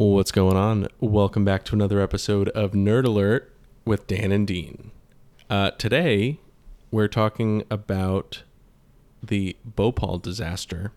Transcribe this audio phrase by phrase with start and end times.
[0.00, 0.88] What's going on?
[0.98, 3.52] Welcome back to another episode of Nerd Alert
[3.84, 4.92] with Dan and Dean.
[5.50, 6.40] Uh, today,
[6.90, 8.42] we're talking about
[9.22, 10.92] the Bhopal disaster,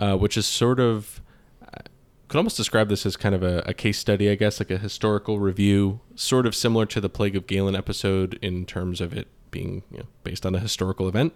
[0.00, 1.20] uh, which is sort of,
[1.62, 1.82] I
[2.26, 4.78] could almost describe this as kind of a, a case study, I guess, like a
[4.78, 9.28] historical review, sort of similar to the Plague of Galen episode in terms of it
[9.52, 11.32] being you know, based on a historical event.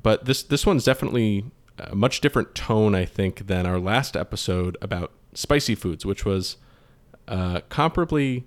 [0.00, 1.46] But this this one's definitely
[1.76, 6.56] a much different tone, I think, than our last episode about spicy foods, which was
[7.28, 8.44] uh, comparably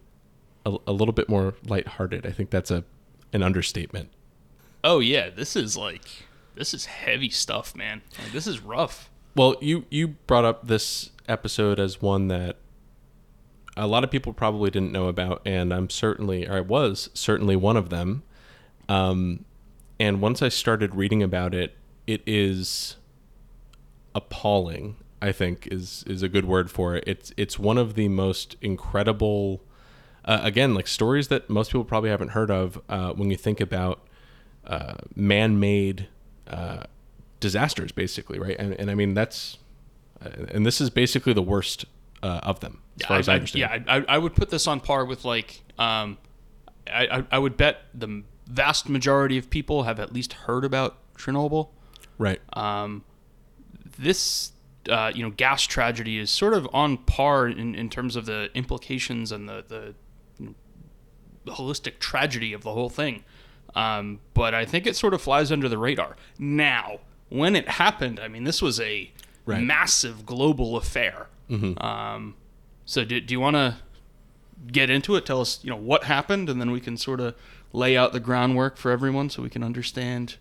[0.66, 2.26] a, a little bit more lighthearted.
[2.26, 2.84] I think that's a
[3.34, 4.10] an understatement.
[4.84, 6.08] Oh yeah, this is like
[6.56, 8.02] this is heavy stuff, man.
[8.22, 9.10] Like, this is rough.
[9.36, 12.58] Well, you you brought up this episode as one that
[13.78, 17.56] a lot of people probably didn't know about, and I'm certainly, or I was certainly
[17.56, 18.24] one of them.
[18.88, 19.44] Um,
[20.00, 21.76] and once I started reading about it,
[22.08, 22.96] it is
[24.14, 24.96] appalling.
[25.22, 27.04] I think is is a good word for it.
[27.08, 29.62] It's it's one of the most incredible,
[30.26, 33.62] uh, again, like stories that most people probably haven't heard of uh, when you think
[33.62, 34.06] about
[34.68, 36.08] uh, man-made
[36.48, 36.84] uh,
[37.40, 38.56] disasters, basically, right?
[38.58, 39.58] And, and I mean that's,
[40.24, 41.86] uh, and this is basically the worst
[42.24, 43.86] uh, of them, as far I, as I understand.
[43.88, 46.18] yeah, I, I would put this on par with like, um,
[46.88, 50.98] I, I, I would bet the vast majority of people have at least heard about
[51.16, 51.70] Chernobyl.
[52.18, 52.42] right.
[52.54, 53.04] Um,
[53.98, 54.52] this,
[54.90, 58.50] uh, you know, gas tragedy is sort of on par in, in terms of the
[58.54, 59.96] implications and the the,
[60.40, 60.54] you know,
[61.46, 63.24] the holistic tragedy of the whole thing.
[63.76, 66.16] Um, but I think it sort of flies under the radar.
[66.40, 67.00] Now,
[67.30, 69.12] when it happened, I mean, this was a
[69.48, 69.62] Right.
[69.62, 71.28] massive global affair.
[71.78, 72.36] Um,
[72.86, 73.76] so, do, do you want to
[74.72, 75.24] get into it?
[75.26, 77.36] Tell us, you know, what happened, and then we can sort of
[77.72, 80.38] lay out the groundwork for everyone so we can understand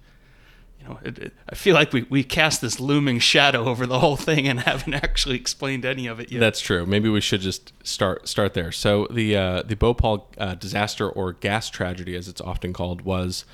[0.85, 4.01] you know, it, it, I feel like we, we cast this looming shadow over the
[4.01, 6.41] whole thing and haven't actually explained any of it yet.
[6.41, 6.85] That's true.
[6.85, 8.71] Maybe we should just start start there.
[8.71, 13.45] So the uh, the Bhopal uh, disaster or gas tragedy, as it's often called, was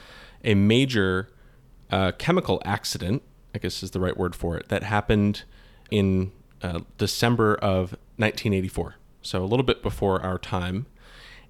[0.44, 1.28] a major
[1.90, 3.22] uh, chemical accident.
[3.54, 4.68] I guess is the right word for it.
[4.68, 5.44] That happened
[5.90, 8.96] in uh, December of 1984.
[9.22, 10.86] So a little bit before our time,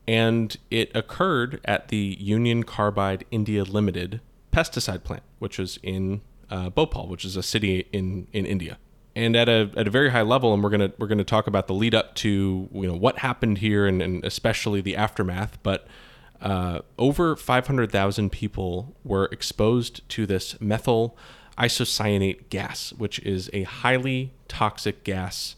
[0.08, 4.20] and it occurred at the Union Carbide India Limited
[4.52, 8.78] pesticide plant, which was in uh, Bhopal, which is a city in in India.
[9.16, 11.66] And at a at a very high level, and we're gonna we're gonna talk about
[11.66, 15.58] the lead up to you know what happened here, and, and especially the aftermath.
[15.62, 15.86] But
[16.40, 21.16] uh, over 500,000 people were exposed to this methyl
[21.58, 25.56] isocyanate gas, which is a highly toxic gas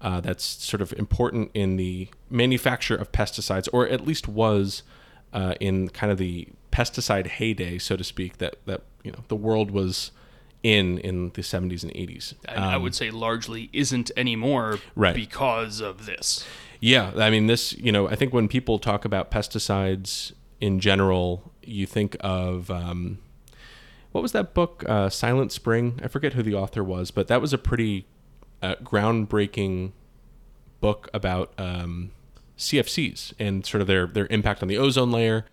[0.00, 4.82] uh, that's sort of important in the manufacture of pesticides, or at least was
[5.32, 9.36] uh, in kind of the pesticide heyday, so to speak, that that you know the
[9.36, 10.10] world was
[10.62, 12.34] in in the 70s and 80s.
[12.46, 15.14] And I would say largely isn't anymore Right.
[15.14, 16.44] because of this.
[16.80, 17.72] Yeah, I mean this.
[17.74, 23.18] You know, I think when people talk about pesticides in general, you think of um,
[24.12, 25.98] what was that book, uh, Silent Spring?
[26.02, 28.06] I forget who the author was, but that was a pretty
[28.60, 29.92] uh, groundbreaking
[30.80, 32.10] book about um,
[32.60, 35.46] CFCs and sort of their their impact on the ozone layer.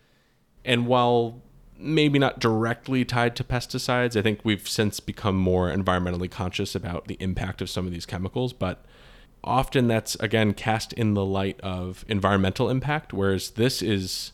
[0.64, 1.42] And while
[1.80, 7.08] maybe not directly tied to pesticides, I think we've since become more environmentally conscious about
[7.08, 8.84] the impact of some of these chemicals, but
[9.44, 14.34] often that's again cast in the light of environmental impact whereas this is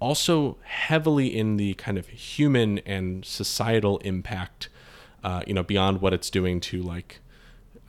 [0.00, 4.68] also heavily in the kind of human and societal impact
[5.22, 7.20] uh, you know beyond what it's doing to like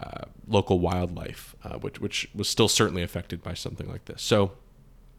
[0.04, 4.52] uh, local wildlife uh, which which was still certainly affected by something like this so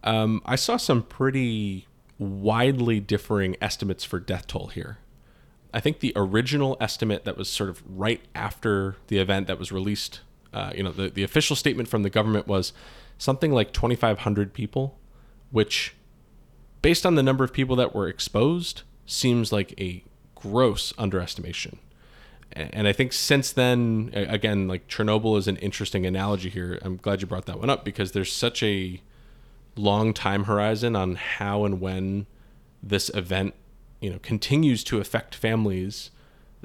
[0.03, 1.87] um, I saw some pretty
[2.19, 4.99] widely differing estimates for death toll here
[5.75, 9.73] I think the original estimate that was sort of right after the event that was
[9.73, 10.21] released,
[10.53, 12.73] uh, you know, the, the official statement from the government was
[13.19, 14.97] something like 2,500 people,
[15.51, 15.97] which,
[16.81, 20.05] based on the number of people that were exposed, seems like a
[20.37, 21.81] gross underestimation.
[22.55, 26.79] And I think since then, again, like Chernobyl is an interesting analogy here.
[26.83, 29.01] I'm glad you brought that one up because there's such a
[29.77, 32.27] long time horizon on how and when
[32.81, 33.55] this event
[34.01, 36.11] you know continues to affect families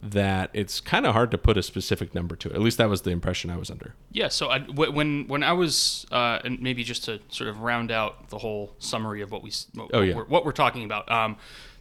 [0.02, 2.56] that it's kind of hard to put a specific number to it.
[2.56, 3.96] At least that was the impression I was under.
[4.12, 7.92] Yeah, so I, when when I was uh, and maybe just to sort of round
[7.92, 10.16] out the whole summary of what we what, Oh, yeah.
[10.16, 11.36] we're, what we're talking about, um,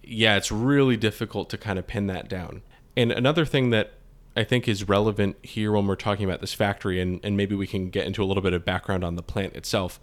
[0.02, 2.62] Yeah, it's really difficult to kind of pin that down.
[2.96, 3.92] And another thing that
[4.36, 7.66] I think is relevant here when we're talking about this factory, and, and maybe we
[7.66, 10.00] can get into a little bit of background on the plant itself.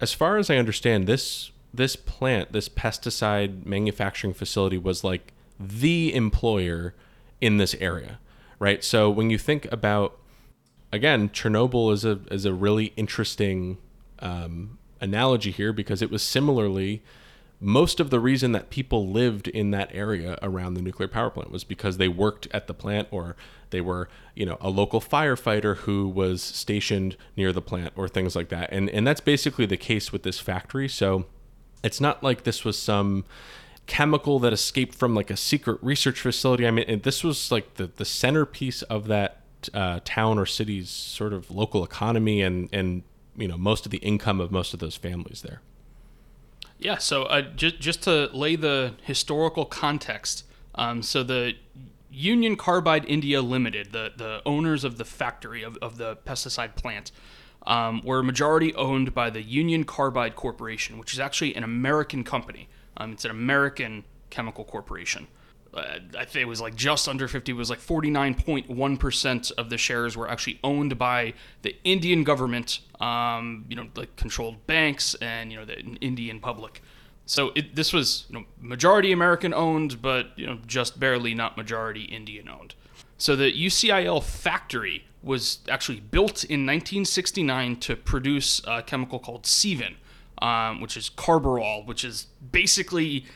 [0.00, 6.14] As far as I understand, this this plant, this pesticide manufacturing facility was like the
[6.14, 6.94] employer
[7.40, 8.18] in this area,
[8.58, 8.82] right?
[8.82, 10.18] So when you think about
[10.92, 13.78] again, Chernobyl is a is a really interesting
[14.20, 17.02] um, analogy here because it was similarly
[17.60, 21.50] most of the reason that people lived in that area around the nuclear power plant
[21.50, 23.34] was because they worked at the plant or
[23.70, 28.36] they were you know a local firefighter who was stationed near the plant or things
[28.36, 28.68] like that.
[28.72, 30.88] And and that's basically the case with this factory.
[30.88, 31.26] So
[31.82, 33.24] it's not like this was some
[33.86, 36.66] chemical that escaped from like a secret research facility.
[36.66, 39.37] I mean this was like the the centerpiece of that
[39.74, 43.02] uh, town or city's sort of local economy and and
[43.36, 45.60] you know most of the income of most of those families there.
[46.78, 46.98] Yeah.
[46.98, 50.44] So uh, just just to lay the historical context,
[50.74, 51.54] um, so the
[52.10, 57.10] Union Carbide India Limited, the the owners of the factory of, of the pesticide plant.
[57.66, 62.68] Um, were majority owned by the Union Carbide Corporation, which is actually an American company.
[62.96, 65.26] Um, it's an American chemical corporation
[65.74, 69.78] uh, I think it was like just under 50 it was like 49.1% of the
[69.78, 75.52] shares were actually owned by the Indian government um, you know like controlled banks and
[75.52, 76.82] you know the Indian public.
[77.26, 81.56] So it, this was you know majority American owned but you know just barely not
[81.56, 82.74] majority Indian owned.
[83.18, 89.96] So the UCIL factory was actually built in 1969 to produce a chemical called Sevin
[90.40, 93.26] um, which is carbaryl which is basically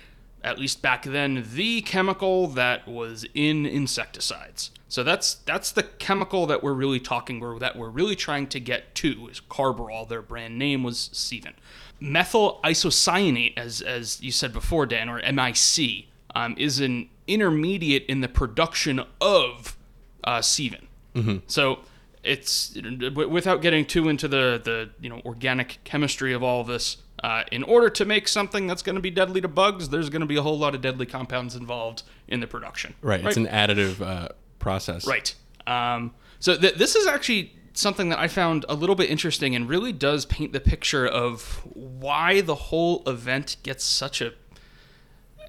[0.45, 4.71] at least back then, the chemical that was in insecticides.
[4.89, 8.61] So that's that's the chemical that we're really talking or that we're really trying to
[8.61, 10.07] get to is carbaryl.
[10.07, 11.55] Their brand name was Sevin.
[11.99, 18.21] Methyl isocyanate, as as you said before, Dan, or MIC, um, is an intermediate in
[18.21, 19.79] the production of
[20.25, 20.87] uh, Sevin.
[21.15, 21.39] Mm-hmm.
[21.47, 21.81] So
[22.23, 22.77] it's
[23.15, 27.45] without getting too into the the you know organic chemistry of all of this uh,
[27.53, 30.27] in order to make something that's going to be deadly to bugs, there's going to
[30.27, 32.95] be a whole lot of deadly compounds involved in the production.
[33.01, 33.23] Right.
[33.23, 33.29] right?
[33.29, 34.29] It's an additive uh,
[34.59, 35.07] process.
[35.07, 35.35] Right.
[35.67, 39.69] Um, so th- this is actually something that I found a little bit interesting and
[39.69, 44.33] really does paint the picture of why the whole event gets such a.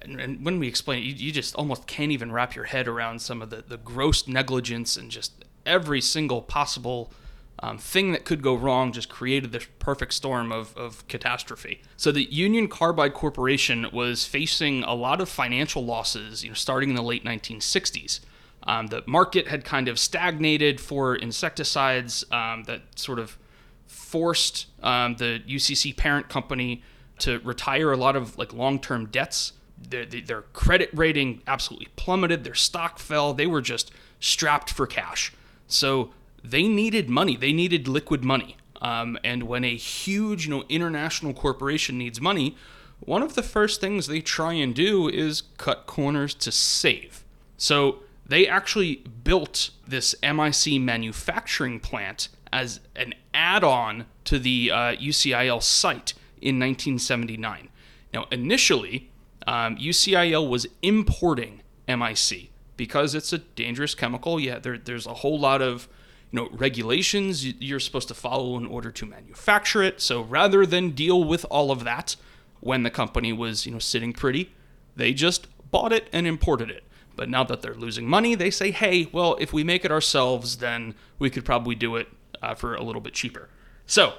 [0.02, 2.86] And, and when we explain it, you, you, just almost can't even wrap your head
[2.86, 7.12] around some of the, the gross negligence and just every single possible
[7.60, 11.80] um, thing that could go wrong just created this perfect storm of, of catastrophe.
[11.96, 16.90] So the Union Carbide Corporation was facing a lot of financial losses, you know, starting
[16.90, 18.20] in the late 1960s.
[18.66, 23.38] Um, the market had kind of stagnated for insecticides um, that sort of
[23.86, 26.82] forced um, the UCC parent company
[27.20, 29.52] to retire a lot of like long-term debts.
[29.88, 32.42] Their, their credit rating absolutely plummeted.
[32.42, 33.34] Their stock fell.
[33.34, 35.32] They were just strapped for cash.
[35.66, 36.10] So
[36.42, 37.36] they needed money.
[37.36, 38.56] They needed liquid money.
[38.80, 42.56] Um, and when a huge, you know, international corporation needs money,
[43.00, 47.24] one of the first things they try and do is cut corners to save.
[47.56, 55.62] So they actually built this MIC manufacturing plant as an add-on to the uh, UCIL
[55.62, 57.68] site in 1979.
[58.12, 59.10] Now, initially,
[59.46, 64.38] um, UCIL was importing MIC because it's a dangerous chemical.
[64.40, 65.88] Yeah, there, there's a whole lot of
[66.30, 70.00] you know regulations you're supposed to follow in order to manufacture it.
[70.00, 72.16] So rather than deal with all of that
[72.60, 74.52] when the company was you know sitting pretty,
[74.96, 76.84] they just bought it and imported it.
[77.16, 80.56] But now that they're losing money, they say, hey, well, if we make it ourselves,
[80.56, 82.08] then we could probably do it
[82.42, 83.48] uh, for a little bit cheaper.
[83.86, 84.14] So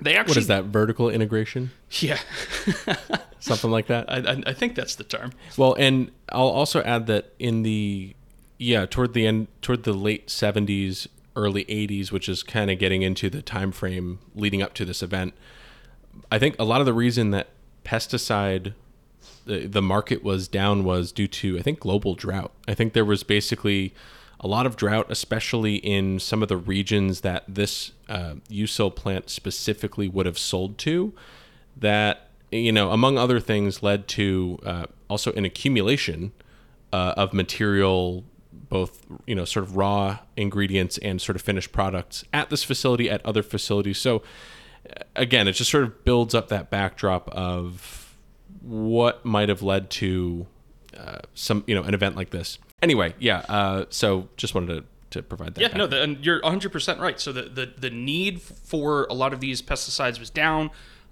[0.00, 0.32] they actually.
[0.32, 0.64] What is that?
[0.64, 1.70] Vertical integration?
[2.00, 2.18] Yeah.
[3.40, 4.10] Something like that?
[4.10, 5.32] I, I, I think that's the term.
[5.56, 8.14] Well, and I'll also add that in the
[8.58, 13.02] yeah toward the end toward the late 70s early 80s which is kind of getting
[13.02, 15.34] into the time frame leading up to this event
[16.30, 17.48] i think a lot of the reason that
[17.84, 18.72] pesticide
[19.44, 23.04] the, the market was down was due to i think global drought i think there
[23.04, 23.92] was basically
[24.40, 29.30] a lot of drought especially in some of the regions that this uh, UCIL plant
[29.30, 31.12] specifically would have sold to
[31.76, 36.32] that you know among other things led to uh, also an accumulation
[36.92, 38.24] uh, of material
[38.68, 43.10] both you know sort of raw ingredients and sort of finished products at this facility
[43.10, 43.98] at other facilities.
[43.98, 44.22] So
[45.16, 48.16] again it just sort of builds up that backdrop of
[48.60, 50.46] what might have led to
[50.96, 54.84] uh, some you know an event like this anyway yeah uh, so just wanted to
[55.14, 57.20] to provide that Yeah, no, the, and you're 100% right.
[57.20, 60.70] So the, the, the need for a lot of these pesticides was down.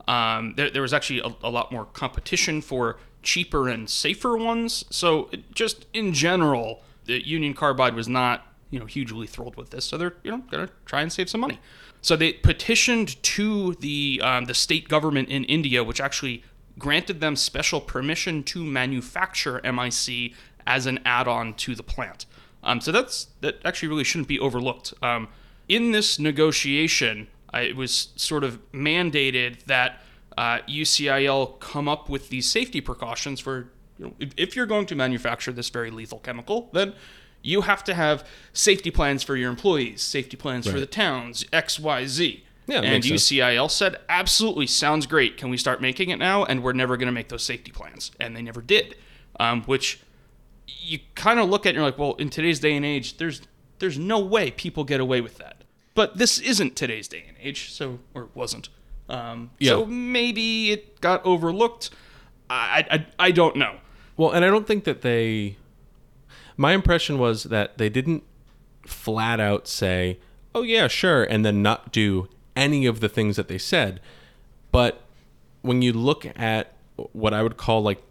[0.08, 4.84] Um, there, there was actually a, a lot more competition for cheaper and safer ones.
[4.90, 9.70] So it, just in general, the Union Carbide was not you know hugely thrilled with
[9.70, 9.84] this.
[9.84, 11.60] So they're you know gonna try and save some money.
[12.00, 16.42] So they petitioned to the um, the state government in India, which actually
[16.78, 20.32] granted them special permission to manufacture MIC
[20.66, 22.26] as an add-on to the plant.
[22.62, 24.94] Um, so that's that actually really shouldn't be overlooked.
[25.02, 25.28] Um,
[25.68, 30.00] in this negotiation, I, it was sort of mandated that
[30.38, 34.86] uh, UCIL come up with these safety precautions for you know if, if you're going
[34.86, 36.94] to manufacture this very lethal chemical, then
[37.42, 41.78] you have to have safety plans for your employees, safety plans for the towns, X,
[41.78, 42.44] Y, Z.
[42.66, 43.02] Yeah, and.
[43.02, 45.36] UCIL said, absolutely, sounds great.
[45.36, 46.44] Can we start making it now?
[46.44, 48.12] And we're never going to make those safety plans.
[48.20, 48.94] And they never did,
[49.40, 50.00] um, which
[50.66, 53.16] you kind of look at it and you're like, well, in today's day and age,
[53.18, 53.42] there's
[53.78, 55.64] there's no way people get away with that.
[55.94, 58.68] But this isn't today's day and age, so or it wasn't.
[59.08, 61.90] Um, So maybe it got overlooked.
[62.48, 63.76] I, I I don't know.
[64.16, 65.56] Well, and I don't think that they.
[66.56, 68.22] My impression was that they didn't
[68.86, 70.18] flat out say,
[70.54, 74.00] "Oh yeah, sure," and then not do any of the things that they said.
[74.70, 75.02] But
[75.62, 76.72] when you look at
[77.12, 78.02] what I would call like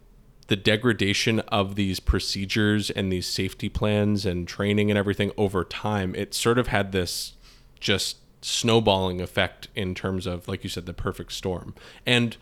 [0.52, 6.14] the degradation of these procedures and these safety plans and training and everything over time,
[6.14, 7.36] it sort of had this
[7.80, 11.74] just snowballing effect in terms of, like you said, the perfect storm.
[12.06, 12.36] And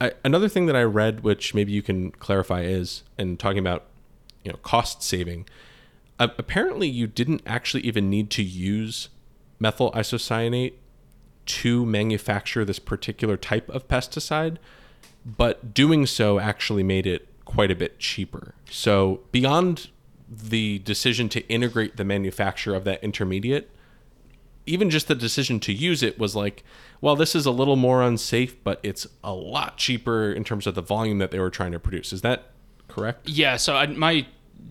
[0.00, 3.86] I, another thing that I read, which maybe you can clarify, is and talking about
[4.44, 5.48] you know cost saving.
[6.20, 9.08] Uh, apparently, you didn't actually even need to use
[9.58, 10.74] methyl isocyanate
[11.46, 14.58] to manufacture this particular type of pesticide,
[15.24, 18.54] but doing so actually made it quite a bit cheaper.
[18.70, 19.88] So beyond
[20.30, 23.70] the decision to integrate the manufacture of that intermediate,
[24.66, 26.62] even just the decision to use it was like,
[27.00, 30.74] well, this is a little more unsafe, but it's a lot cheaper in terms of
[30.74, 32.12] the volume that they were trying to produce.
[32.12, 32.50] Is that
[32.86, 33.28] correct?
[33.28, 34.26] Yeah, so I, my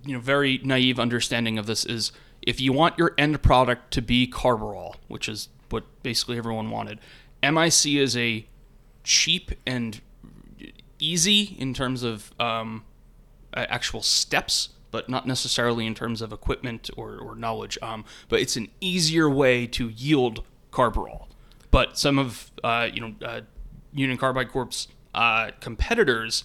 [0.05, 2.11] you know very naive understanding of this is
[2.41, 6.99] if you want your end product to be carbaryl, which is what basically everyone wanted,
[7.41, 8.45] MIC is a
[9.03, 10.01] cheap and
[10.99, 12.83] easy in terms of um,
[13.53, 17.77] actual steps, but not necessarily in terms of equipment or, or knowledge.
[17.81, 21.27] Um, but it's an easier way to yield carbaryl.
[21.71, 23.41] But some of uh, you know uh,
[23.93, 26.43] Union Carbide Corp's uh, competitors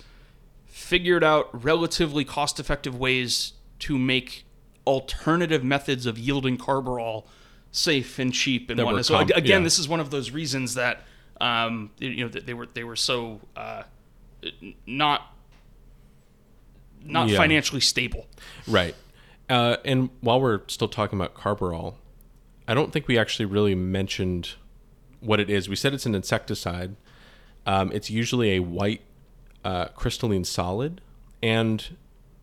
[0.66, 4.44] figured out relatively cost-effective ways to make
[4.86, 7.24] alternative methods of yielding carbaryl
[7.70, 9.04] safe and cheap and whatnot.
[9.06, 9.58] So again, yeah.
[9.60, 11.02] this is one of those reasons that
[11.40, 13.82] um, you know that they were they were so uh,
[14.86, 15.28] not
[17.04, 17.36] not Yeah.
[17.36, 18.28] financially stable.
[18.66, 18.94] Right.
[19.48, 21.94] Uh, and while we're still talking about carbaryl,
[22.68, 24.50] I don't think we actually really mentioned
[25.20, 25.68] what it is.
[25.68, 26.94] We said it's an insecticide.
[27.66, 29.02] Um, it's usually a white
[29.64, 31.00] uh, crystalline solid,
[31.42, 31.96] and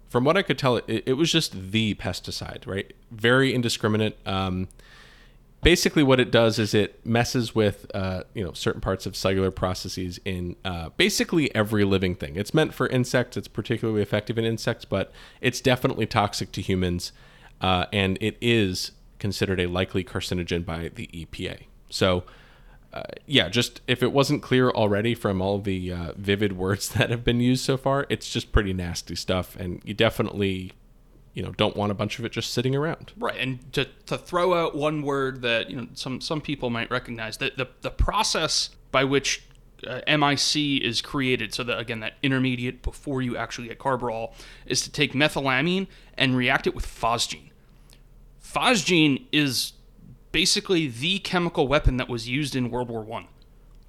[0.09, 2.91] from what I could tell, it, it was just the pesticide, right?
[3.11, 4.17] Very indiscriminate.
[4.25, 4.67] Um,
[5.61, 9.51] basically, what it does is it messes with uh, you know certain parts of cellular
[9.51, 12.35] processes in uh, basically every living thing.
[12.35, 13.37] It's meant for insects.
[13.37, 15.11] It's particularly effective in insects, but
[15.41, 17.11] it's definitely toxic to humans,
[17.61, 21.63] uh, and it is considered a likely carcinogen by the EPA.
[21.89, 22.23] So.
[22.91, 27.11] Uh, yeah, just if it wasn't clear already from all the uh, vivid words that
[27.11, 30.71] have been used so far, it's just pretty nasty stuff, and you definitely,
[31.33, 33.13] you know, don't want a bunch of it just sitting around.
[33.17, 36.89] Right, and to, to throw out one word that you know some some people might
[36.89, 39.43] recognize that the the process by which
[39.87, 44.33] uh, MIC is created, so that again, that intermediate before you actually get carbaryl,
[44.65, 47.51] is to take methylamine and react it with phosgene.
[48.43, 49.73] Phosgene is
[50.31, 53.27] basically the chemical weapon that was used in World War One.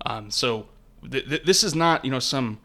[0.07, 0.67] Um, so
[1.09, 2.61] th- th- this is not you know some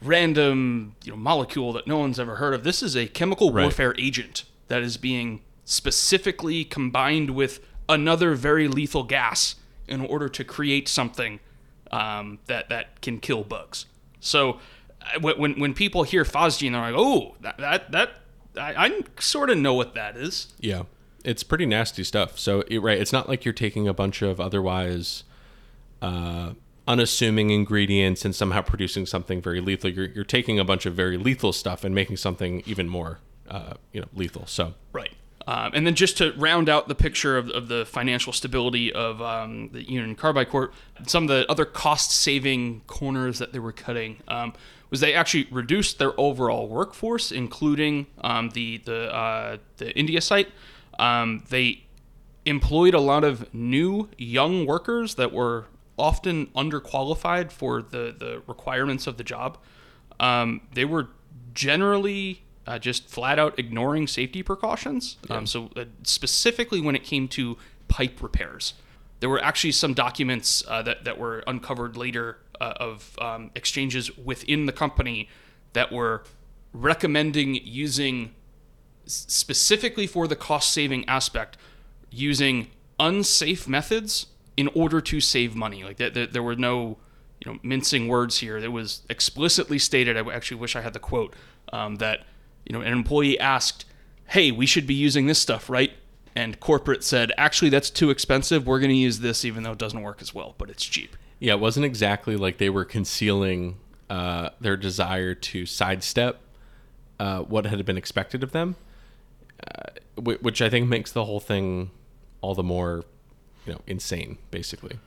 [0.00, 2.64] random you know molecule that no one's ever heard of.
[2.64, 3.62] This is a chemical Right.
[3.62, 9.56] warfare agent that is being specifically combined with another very lethal gas
[9.86, 11.40] in order to create something
[11.90, 13.86] um, that that can kill bugs.
[14.20, 14.58] So
[15.02, 18.10] uh, when when, when people hear phosgene, they're like, oh, that that, that
[18.56, 20.52] I, I sort of know what that is.
[20.58, 20.82] Yeah,
[21.24, 22.38] it's pretty nasty stuff.
[22.38, 25.24] So it, right, it's not like you're taking a bunch of otherwise
[26.00, 26.52] uh,
[26.86, 29.90] unassuming ingredients and somehow producing something very lethal.
[29.90, 33.74] You're you're taking a bunch of very lethal stuff and making something even more uh,
[33.92, 34.46] you know lethal.
[34.46, 35.12] So Right.
[35.46, 39.20] Um, and then just to round out the picture of, of the financial stability of
[39.20, 40.72] um, the Union Carbide Corp,
[41.06, 44.52] some of the other cost-saving corners that they were cutting um,
[44.90, 50.48] was they actually reduced their overall workforce, including um, the the uh, the India site.
[50.98, 51.84] Um, they
[52.44, 55.66] employed a lot of new young workers that were
[56.02, 59.56] often underqualified for the, the requirements of the job.
[60.18, 61.08] Um, they were
[61.54, 65.16] generally uh, just flat out ignoring safety precautions.
[65.30, 67.56] Um, so, uh, specifically when it came to
[67.86, 68.74] pipe repairs,
[69.20, 74.16] there were actually some documents uh, that, that were uncovered later uh, of um, exchanges
[74.18, 75.28] within the company
[75.72, 76.24] that were
[76.72, 78.34] recommending using
[79.06, 81.56] specifically for the cost saving aspect
[82.10, 82.68] using
[82.98, 85.84] unsafe methods in order to save money.
[85.84, 86.98] Like there, there were no
[87.44, 88.56] you know mincing words here.
[88.58, 91.34] It was explicitly stated i actually wish i had the quote
[91.72, 92.24] um, that
[92.64, 93.84] you know an employee asked
[94.28, 95.92] hey we should be using this stuff right?
[96.34, 98.66] And corporate said actually that's too expensive.
[98.66, 101.16] We're going to use this even though it doesn't work as well but it's cheap.
[101.38, 103.76] Yeah, it wasn't exactly like they were concealing
[104.08, 106.40] uh, their desire to sidestep
[107.18, 108.76] uh, what had been expected of them,
[109.66, 111.90] uh, which I think makes the whole thing
[112.40, 113.04] all the more
[113.66, 114.98] you know insane, basically.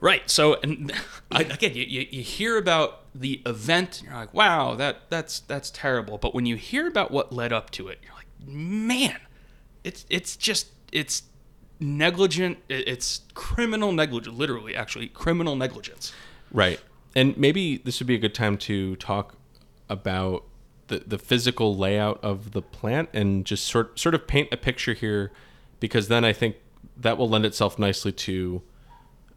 [0.00, 0.28] Right.
[0.30, 0.92] So, and
[1.30, 5.70] again, you, you, you hear about the event, and you're like, wow, that that's that's
[5.70, 6.18] terrible.
[6.18, 9.18] But when you hear about what led up to it, you're like, man,
[9.84, 11.24] it's it's just it's
[11.80, 12.58] negligent.
[12.68, 16.12] It's criminal negligence, literally, actually, criminal negligence.
[16.50, 16.80] Right.
[17.16, 19.34] And maybe this would be a good time to talk
[19.88, 20.44] about
[20.88, 24.94] the, the physical layout of the plant and just sort sort of paint a picture
[24.94, 25.32] here
[25.80, 26.56] because then I think
[27.00, 28.62] that will lend itself nicely to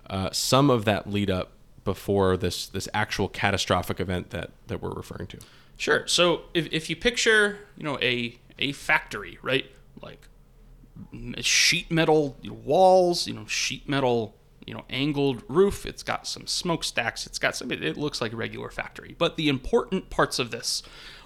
[0.10, 1.52] uh, some of that lead up
[1.84, 5.38] before this this actual catastrophic event that that we're referring to.
[5.78, 6.06] Sure.
[6.08, 9.66] So if, if you picture, you know, a a factory, right?
[10.02, 10.28] Like
[11.40, 15.86] sheet metal walls, you know, sheet metal, you know, angled roof.
[15.86, 17.26] It's got some smokestacks.
[17.26, 17.72] It's got some.
[17.72, 19.16] It, looks like a regular factory.
[19.18, 20.84] But the important parts of this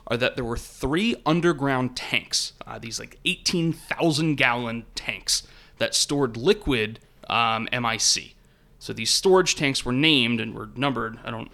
[0.07, 2.53] are that there were three underground tanks.
[2.65, 5.43] Uh, these like eighteen thousand gallon tanks
[5.77, 8.35] that stored liquid um, MIC.
[8.79, 11.17] So these storage tanks were named and were numbered.
[11.25, 11.49] I don't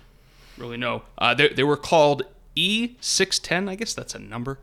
[0.57, 1.03] really know.
[1.17, 2.23] Uh, they, they were called
[2.57, 3.69] E610.
[3.69, 4.59] I guess that's a number,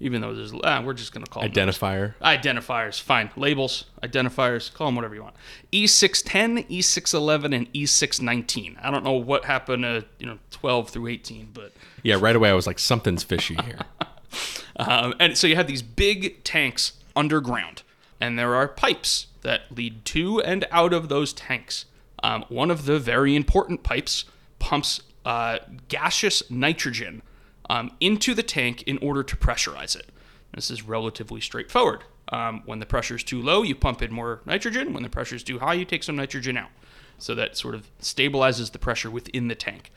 [0.00, 0.52] even though there's.
[0.64, 2.14] Ah, we're just gonna call them Identifier.
[2.20, 3.00] identifiers.
[3.00, 4.72] Fine, labels, identifiers.
[4.72, 5.36] Call them whatever you want.
[5.72, 8.76] E610, E611, and E619.
[8.82, 12.50] I don't know what happened to you know 12 through 18, but Yeah, right away
[12.50, 13.78] I was like something's fishy here.
[14.76, 17.82] um, and so you have these big tanks underground,
[18.20, 21.84] and there are pipes that lead to and out of those tanks.
[22.22, 24.24] Um, one of the very important pipes
[24.58, 27.22] pumps uh, gaseous nitrogen
[27.70, 30.06] um, into the tank in order to pressurize it.
[30.54, 32.04] This is relatively straightforward.
[32.30, 34.92] Um, when the pressure is too low, you pump in more nitrogen.
[34.92, 36.70] When the pressure is too high, you take some nitrogen out.
[37.18, 39.90] So that sort of stabilizes the pressure within the tank.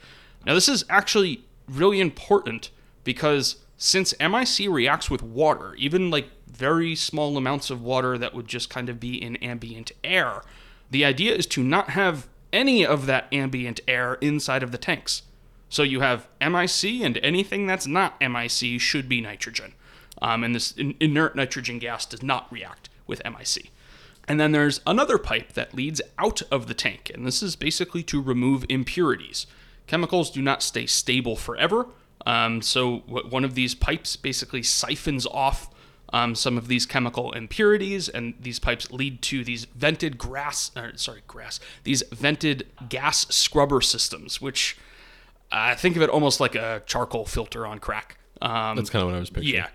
[0.45, 2.71] Now, this is actually really important
[3.03, 8.47] because since MIC reacts with water, even like very small amounts of water that would
[8.47, 10.41] just kind of be in ambient air,
[10.89, 15.23] the idea is to not have any of that ambient air inside of the tanks.
[15.69, 19.73] So you have MIC, and anything that's not MIC should be nitrogen.
[20.21, 23.71] Um, and this in- inert nitrogen gas does not react with MIC.
[24.27, 28.03] And then there's another pipe that leads out of the tank, and this is basically
[28.03, 29.47] to remove impurities.
[29.87, 31.87] Chemicals do not stay stable forever,
[32.25, 35.69] um, so one of these pipes basically siphons off
[36.13, 40.91] um, some of these chemical impurities, and these pipes lead to these vented grass, or,
[40.95, 44.77] sorry, grass, these vented gas scrubber systems, which
[45.51, 48.17] I think of it almost like a charcoal filter on crack.
[48.41, 49.55] Um, That's kind of what I was picturing.
[49.55, 49.67] yeah.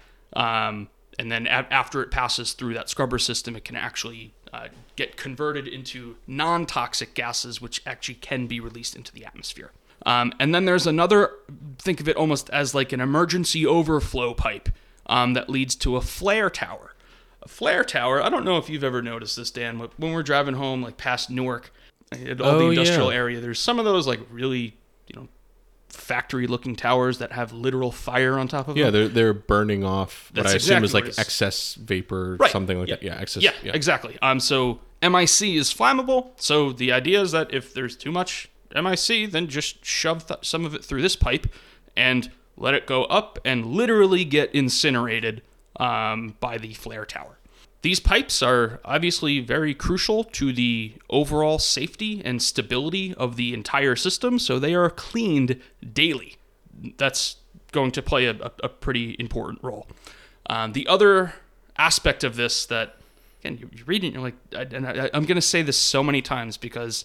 [0.68, 4.68] Um, and then a- after it passes through that scrubber system, it can actually uh,
[4.96, 9.70] get converted into non toxic gases, which actually can be released into the atmosphere.
[10.04, 11.30] Um, and then there's another,
[11.78, 14.68] think of it almost as like an emergency overflow pipe
[15.06, 16.94] um, that leads to a flare tower.
[17.42, 20.22] A flare tower, I don't know if you've ever noticed this, Dan, but when we're
[20.24, 21.70] driving home, like past Newark,
[22.12, 23.16] at all Oh, the industrial yeah.
[23.18, 25.28] area, there's some of those like really, you know,
[25.88, 28.94] factory looking towers that have literal fire on top of Yeah, them.
[28.94, 32.36] Yeah, they're they're burning off what That's I assume exactly is like what excess vapor,
[32.38, 32.50] Right.
[32.50, 32.96] something like Yeah.
[32.96, 33.02] that.
[33.04, 33.42] Yeah, excess.
[33.42, 34.18] Yeah, exactly.
[34.22, 36.30] Um, so MIC is flammable.
[36.36, 40.64] So the idea is that if there's too much MIC, then just shove th- some
[40.64, 41.46] of it through this pipe
[41.96, 45.42] and let it go up and literally get incinerated
[45.78, 47.38] um, by the flare tower.
[47.82, 53.94] These pipes are obviously very crucial to the overall safety and stability of the entire
[53.94, 55.60] system, so they are cleaned
[55.92, 56.36] daily.
[56.96, 57.36] That's
[57.72, 59.86] going to play a, a, pretty important role.
[60.48, 61.34] Um, the other
[61.76, 62.96] aspect of this that,
[63.40, 66.02] again, you- you're reading, you're like, I, and I, I'm going to say this so
[66.02, 67.04] many times because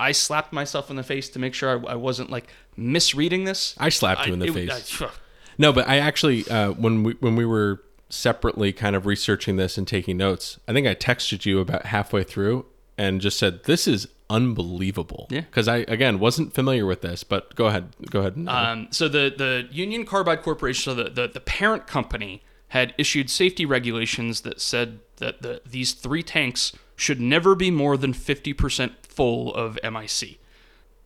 [0.00, 3.74] I slapped myself in the face to make sure I, I wasn't like misreading this.
[3.78, 5.02] I slapped you in the it- face.
[5.02, 5.10] I-
[5.58, 9.76] No, but I actually uh, when we when we were separately kind of researching this
[9.76, 12.64] and taking notes, I think I texted you about halfway through
[12.96, 15.26] and just said this is unbelievable.
[15.28, 15.40] Yeah.
[15.42, 18.42] Because I again wasn't familiar with this, but go ahead, go ahead.
[18.48, 23.28] Um, so the, the Union Carbide Corporation, so the, the, the parent company, had issued
[23.28, 28.92] safety regulations that said that the, these three tanks should never be more than 50%
[29.10, 30.38] full of MIC.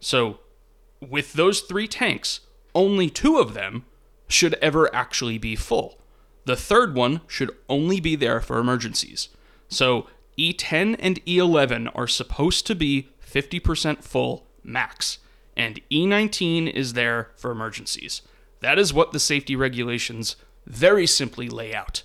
[0.01, 0.41] So
[1.01, 2.41] with those three tanks,
[2.75, 3.85] only two of them
[4.29, 5.99] should ever actually be full.
[6.45, 9.29] The third one should only be there for emergencies.
[9.69, 10.07] So
[10.39, 15.19] E10 and E11 are supposed to be 50% full max,
[15.57, 18.23] and E19 is there for emergencies.
[18.61, 20.37] That is what the safety regulations
[20.67, 22.03] very simply lay out.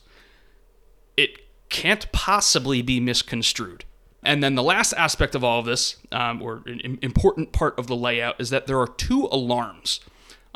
[1.16, 3.86] It can't possibly be misconstrued.
[4.24, 7.88] And then the last aspect of all of this, um, or an important part of
[7.88, 10.02] the layout, is that there are two alarms.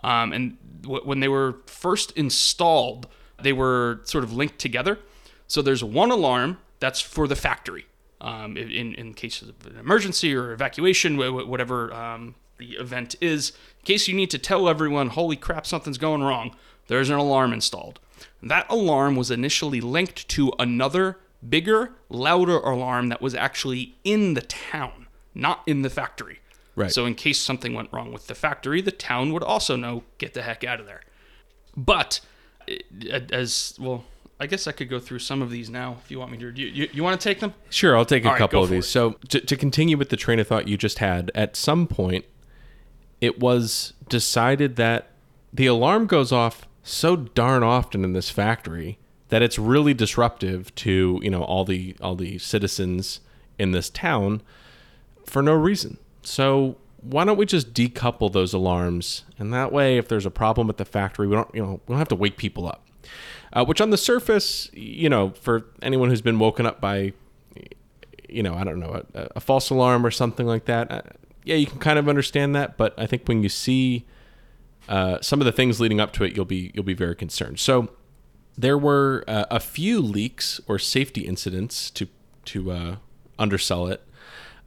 [0.04, 3.08] Um, and w- when they were first installed,
[3.42, 5.00] they were sort of linked together.
[5.48, 7.86] So there's one alarm that's for the factory
[8.20, 13.16] um, in, in case of an emergency or evacuation, wh- wh- whatever um, the event
[13.22, 13.52] is.
[13.80, 16.56] In case you need to tell everyone, holy crap, something's going wrong,
[16.88, 18.00] there's an alarm installed.
[18.42, 21.18] That alarm was initially linked to another,
[21.50, 26.40] bigger, louder alarm that was actually in the town, not in the factory.
[26.76, 26.92] Right.
[26.92, 30.34] So, in case something went wrong with the factory, the town would also know get
[30.34, 31.02] the heck out of there.
[31.78, 32.20] But,
[32.68, 32.80] eh,
[33.32, 34.06] as well,
[34.40, 36.50] I guess I could go through some of these now if you want me to.
[36.60, 37.54] You, you, you want to take them?
[37.70, 38.86] Sure, I'll take a All right, couple go of these.
[38.86, 38.90] it.
[38.90, 42.26] So, to, to continue with the train of thought you just had, at some point,
[43.22, 45.10] it was decided that
[45.54, 48.98] the alarm goes off so darn often in this factory
[49.34, 53.20] that it's really disruptive to you know all the all the citizens
[53.58, 54.44] in this town
[55.26, 55.98] for no reason.
[56.22, 60.70] So why don't we just decouple those alarms, and that way, if there's a problem
[60.70, 62.86] at the factory, we don't you know we don't have to wake people up.
[63.54, 67.14] Uh, which on the surface, you know, for anyone who's been woken up by
[68.30, 70.92] you know, I don't know, a, a false alarm or something like that.
[70.92, 71.02] Uh,
[71.44, 74.06] yeah, you can kind of understand that, but I think when you see
[74.88, 77.60] uh, some of the things leading up to it, you'll be you'll be very concerned.
[77.60, 77.90] So
[78.58, 82.08] there were uh, a few leaks or safety incidents to
[82.46, 82.96] to uh,
[83.40, 84.06] undersell it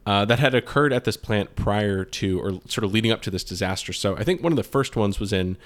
[0.07, 3.29] uh, that had occurred at this plant prior to or sort of leading up to
[3.29, 3.91] this disaster.
[3.91, 5.57] So I think one of the first ones was in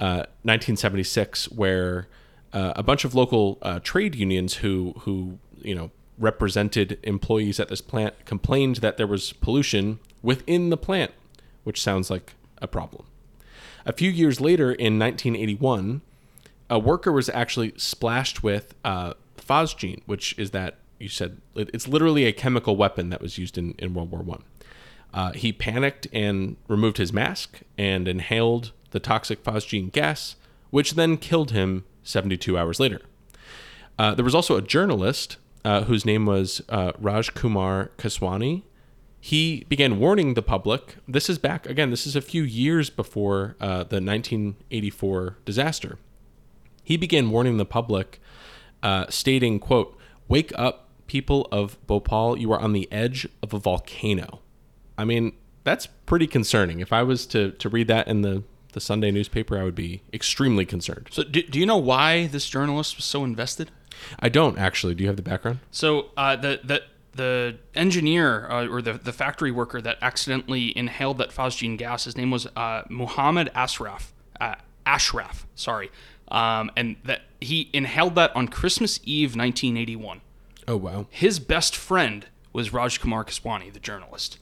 [0.00, 2.08] uh, 1976, where
[2.52, 7.68] uh, a bunch of local uh, trade unions who who you know represented employees at
[7.68, 11.12] this plant complained that there was pollution within the plant,
[11.62, 13.06] which sounds like a problem.
[13.86, 16.00] A few years later, in 1981,
[16.74, 22.24] a worker was actually splashed with uh, phosgene, which is that you said it's literally
[22.24, 24.42] a chemical weapon that was used in, in World War One.
[25.12, 30.34] Uh, he panicked and removed his mask and inhaled the toxic phosgene gas,
[30.70, 33.00] which then killed him 72 hours later.
[33.96, 38.64] Uh, there was also a journalist uh, whose name was uh, Raj Kumar Keswani.
[39.20, 40.96] He began warning the public.
[41.06, 41.90] This is back again.
[41.90, 45.98] This is a few years before uh, the 1984 disaster.
[46.84, 48.20] He began warning the public,
[48.82, 49.96] uh, stating, "quote
[50.28, 52.38] Wake up, people of Bhopal!
[52.38, 54.40] You are on the edge of a volcano."
[54.96, 55.32] I mean,
[55.64, 56.80] that's pretty concerning.
[56.80, 60.02] If I was to to read that in the the Sunday newspaper, I would be
[60.12, 61.08] extremely concerned.
[61.10, 63.70] So, do, do you know why this journalist was so invested?
[64.18, 64.94] I don't actually.
[64.94, 65.60] Do you have the background?
[65.70, 66.82] So uh, the the
[67.14, 72.16] the engineer uh, or the the factory worker that accidentally inhaled that phosgene gas, his
[72.16, 74.12] name was uh, Muhammad Ashraf.
[74.40, 75.90] Uh, Ashraf, sorry,
[76.28, 80.20] um, and that he inhaled that on Christmas Eve, 1981.
[80.66, 81.06] Oh wow.
[81.10, 84.38] His best friend was Raj Kumar Keswani, the journalist.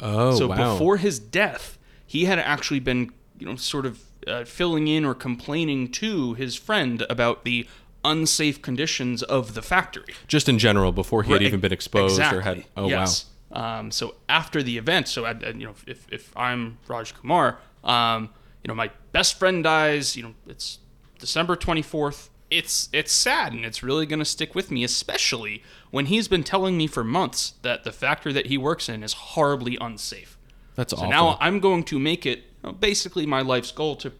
[0.00, 0.72] Oh so wow.
[0.74, 5.14] before his death, he had actually been, you know, sort of uh, filling in or
[5.14, 7.66] complaining to his friend about the
[8.04, 10.14] unsafe conditions of the factory.
[10.28, 12.38] Just in general, before he had even been exposed exactly.
[12.38, 12.64] or had.
[12.76, 13.26] Oh yes.
[13.26, 13.78] wow.
[13.80, 18.30] Um, so after the event, so I, you know, if, if I'm Raj Kumar, um,
[18.62, 20.16] you know, my best friend dies.
[20.16, 20.78] You know, it's
[21.18, 22.28] December 24th.
[22.48, 26.44] It's it's sad and it's really going to stick with me, especially when he's been
[26.44, 30.38] telling me for months that the factory that he works in is horribly unsafe.
[30.76, 31.10] That's so awful.
[31.10, 34.12] now I'm going to make it you know, basically my life's goal to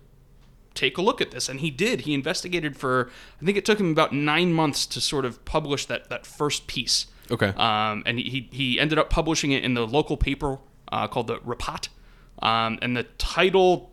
[0.75, 2.03] take a look at this, and he did.
[2.03, 5.87] He investigated for I think it took him about nine months to sort of publish
[5.87, 7.07] that that first piece.
[7.31, 7.49] Okay.
[7.57, 10.59] Um, and he he ended up publishing it in the local paper
[10.93, 11.89] uh, called the Rapat,
[12.41, 13.91] um, and the title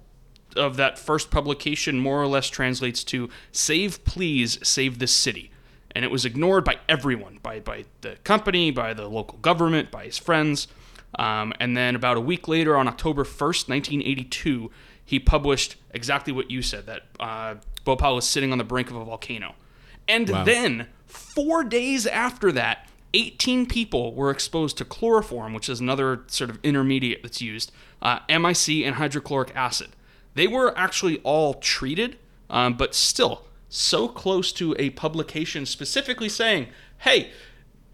[0.53, 5.51] of that first publication more or less translates to "Save, please, save this city."
[5.95, 10.05] And it was ignored by everyone, by by the company, by the local government, by
[10.05, 10.67] his friends.
[11.19, 14.71] Um, and then about a week later, on October 1st, 1982,
[15.05, 18.95] he published exactly what you said that uh, Bhopal was sitting on the brink of
[18.95, 19.53] a volcano.
[20.07, 20.43] And Wow.
[20.43, 26.49] then, four days after that, 18 people were exposed to chloroform, which is another sort
[26.49, 29.89] of intermediate that's used, uh, MIC, and hydrochloric acid.
[30.35, 32.17] They were actually all treated,
[32.49, 36.67] um, but still so close to a publication specifically saying,
[36.99, 37.31] hey,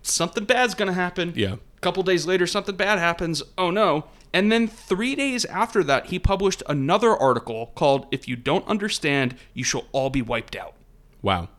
[0.02, 1.34] something bad's going to happen.
[1.36, 1.54] Yeah.
[1.54, 3.41] A couple days later, something bad happens.
[3.58, 4.06] Oh no.
[4.34, 9.36] And then three days after that, he published another article called If You Don't Understand,
[9.54, 10.75] You Shall All Be Wiped Out.
[11.21, 11.49] Wow.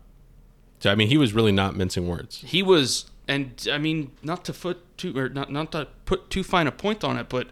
[0.79, 2.43] So I mean, he was really not mincing words.
[2.47, 6.43] He was, and I mean, not to foot too, or not, not to put too
[6.43, 7.49] fine a point on it, but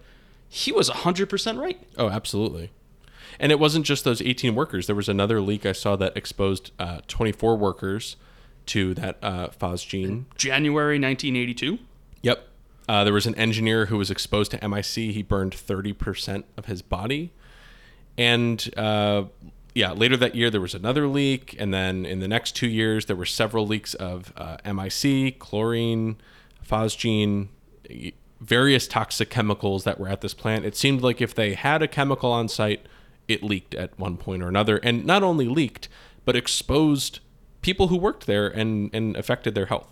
[0.49, 1.79] he was 100% right.
[1.97, 2.71] Oh, absolutely.
[3.40, 4.87] And it wasn't just those 18 workers.
[4.87, 8.16] There was another leak I saw that exposed uh, 24 workers
[8.66, 10.24] to that uh, phosgene.
[10.37, 11.79] January 1982.
[12.22, 12.48] Yep.
[12.88, 14.85] Uh, there was an engineer who was exposed to MIC.
[14.85, 17.33] He burned 30% of his body.
[18.16, 19.24] And uh,
[19.74, 21.55] yeah, later that year, there was another leak.
[21.59, 26.16] And then in the next two years, there were several leaks of uh, MIC, chlorine,
[26.68, 27.48] phosgene,
[28.40, 30.64] various toxic chemicals that were at this plant.
[30.64, 32.87] It seemed like if they had a chemical on site,
[33.29, 34.79] it leaked at one point or another.
[34.79, 35.88] And not only leaked,
[36.25, 37.21] but exposed
[37.62, 39.88] people who worked there and, and affected their health.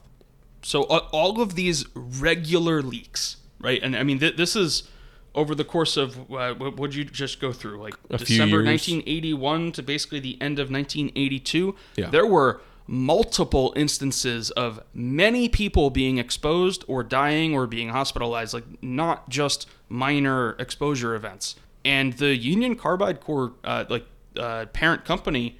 [0.62, 3.80] So uh, all of these regular leaks, right?
[3.82, 4.88] And I mean, th- this is
[5.34, 9.72] over the course of uh, what would you just go through, like A December 1981
[9.72, 11.76] to basically the end of 1982.
[11.96, 12.10] Yeah.
[12.10, 18.64] There were multiple instances of many people being exposed or dying or being hospitalized, like
[18.82, 21.56] not just minor exposure events.
[21.86, 24.04] And the Union Carbide Corps, uh, like
[24.36, 25.58] uh, parent company,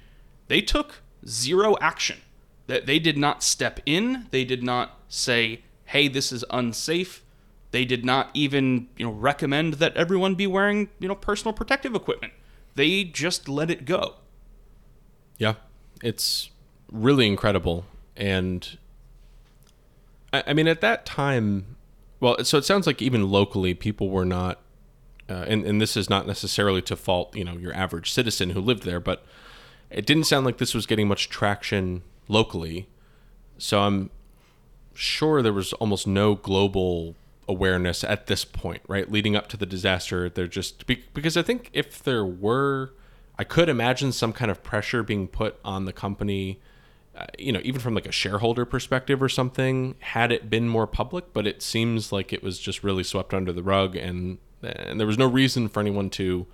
[0.49, 2.17] they took zero action.
[2.67, 4.27] That they did not step in.
[4.31, 7.23] They did not say, "Hey, this is unsafe."
[7.71, 11.95] They did not even, you know, recommend that everyone be wearing, you know, personal protective
[11.95, 12.33] equipment.
[12.75, 14.15] They just let it go.
[15.37, 15.55] Yeah,
[16.03, 16.49] it's
[16.91, 17.85] really incredible.
[18.15, 18.77] And
[20.33, 21.77] I, I mean, at that time,
[22.19, 24.59] well, so it sounds like even locally, people were not,
[25.29, 28.61] uh, and, and this is not necessarily to fault, you know, your average citizen who
[28.61, 29.25] lived there, but
[29.89, 32.87] it didn't sound like this was getting much traction locally.
[33.57, 34.09] So I'm
[34.93, 37.15] sure there was almost no global
[37.47, 39.09] awareness at this point, right?
[39.11, 42.93] Leading up to the disaster, they're just because I think if there were,
[43.37, 46.59] I could imagine some kind of pressure being put on the company,
[47.15, 50.87] uh, you know, even from like a shareholder perspective or something, had it been more
[50.87, 51.33] public.
[51.33, 55.07] But it seems like it was just really swept under the rug, and and there
[55.07, 56.47] was no reason for anyone to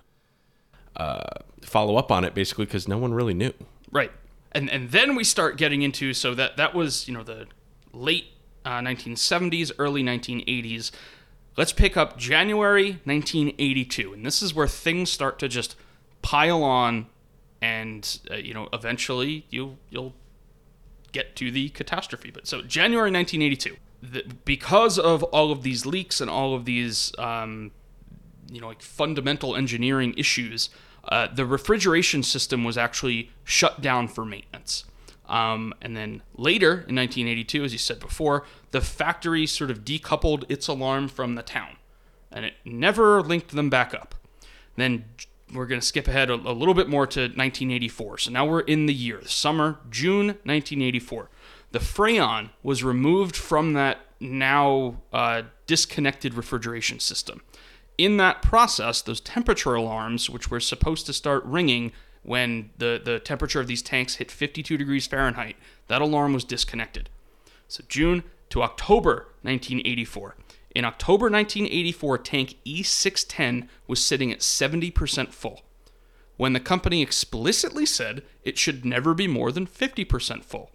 [0.96, 1.24] uh,
[1.62, 3.52] follow up on it, basically, because no one really knew.
[3.90, 4.12] Right.
[4.52, 7.46] And and then we start getting into so that that was, you know, the
[7.92, 8.26] late
[8.64, 10.90] uh, 1970s, early 1980s.
[11.56, 15.76] Let's pick up January 1982, and this is where things start to just
[16.22, 17.06] pile on,
[17.62, 20.14] and uh, you know, eventually you you'll
[21.12, 22.30] get to the catastrophe.
[22.30, 27.12] But so January 1982, the, because of all of these leaks and all of these,
[27.18, 27.70] um,
[28.50, 30.70] you know, like fundamental engineering issues,
[31.08, 34.84] uh, the refrigeration system was actually shut down for maintenance.
[35.26, 40.44] Um, and then later in 1982, as you said before, the factory sort of decoupled
[40.50, 41.76] its alarm from the town,
[42.30, 44.14] and it never linked them back up.
[44.76, 45.04] Then
[45.52, 48.18] we're going to skip ahead a, a little bit more to 1984.
[48.18, 51.30] So now we're in the year, summer, June 1984.
[51.72, 57.42] The Freon was removed from that now uh, disconnected refrigeration system.
[57.96, 63.20] In that process, those temperature alarms, which were supposed to start ringing when the, the
[63.20, 65.56] temperature of these tanks hit 52 degrees Fahrenheit,
[65.88, 67.08] that alarm was disconnected.
[67.68, 70.36] So June to October 1984.
[70.74, 75.62] In October 1984, tank E610 was sitting at 70% full,
[76.36, 80.70] when the company explicitly said it should never be more than 50% full.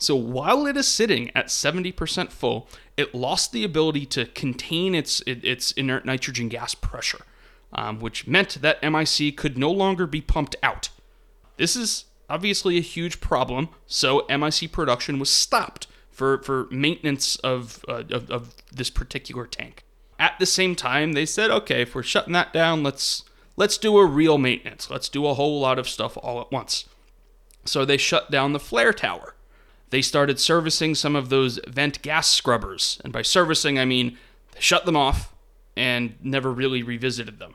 [0.00, 5.20] So while it is sitting at 70% full, it lost the ability to contain its
[5.26, 7.20] its inert nitrogen gas pressure,
[7.74, 10.88] um, which meant that MIC could no longer be pumped out.
[11.58, 17.84] This is obviously a huge problem, so MIC production was stopped for, for maintenance of,
[17.86, 19.84] uh, of, of this particular tank.
[20.18, 23.24] At the same time, they said, okay, if we're shutting that down, let's
[23.56, 24.88] let's do a real maintenance.
[24.88, 26.86] Let's do a whole lot of stuff all at once.
[27.66, 29.34] So they shut down the flare tower
[29.90, 33.00] they started servicing some of those vent gas scrubbers.
[33.04, 34.16] And by servicing, I mean
[34.58, 35.34] shut them off
[35.76, 37.54] and never really revisited them.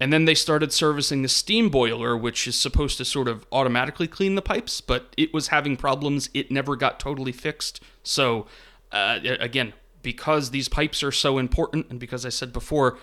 [0.00, 4.06] And then they started servicing the steam boiler, which is supposed to sort of automatically
[4.06, 6.30] clean the pipes, but it was having problems.
[6.34, 7.82] It never got totally fixed.
[8.04, 8.46] So,
[8.92, 12.96] uh, again, because these pipes are so important, and because I said before,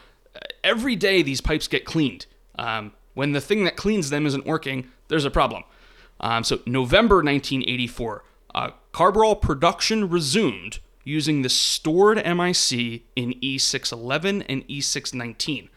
[0.63, 2.27] every day these pipes get cleaned.
[2.57, 5.63] Um, when the thing that cleans them isn't working, there's a problem.
[6.21, 8.23] Um, so, November 1984,
[8.55, 8.71] uh,
[9.35, 15.69] production resumed using the stored MIC in E611 and E619.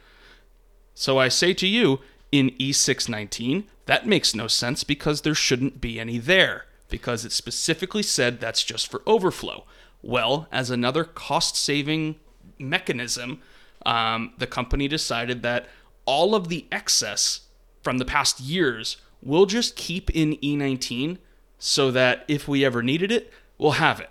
[0.94, 5.98] So I say to you, in E619, that makes no sense because there shouldn't be
[5.98, 9.64] any there, because it specifically said that's just for overflow.
[10.00, 12.16] Well, as another cost saving
[12.58, 13.42] mechanism,
[13.84, 15.66] um, the company decided that
[16.04, 17.40] all of the excess
[17.82, 21.18] from the past years will just keep in E19
[21.58, 24.10] so that if we ever needed it, we'll have it,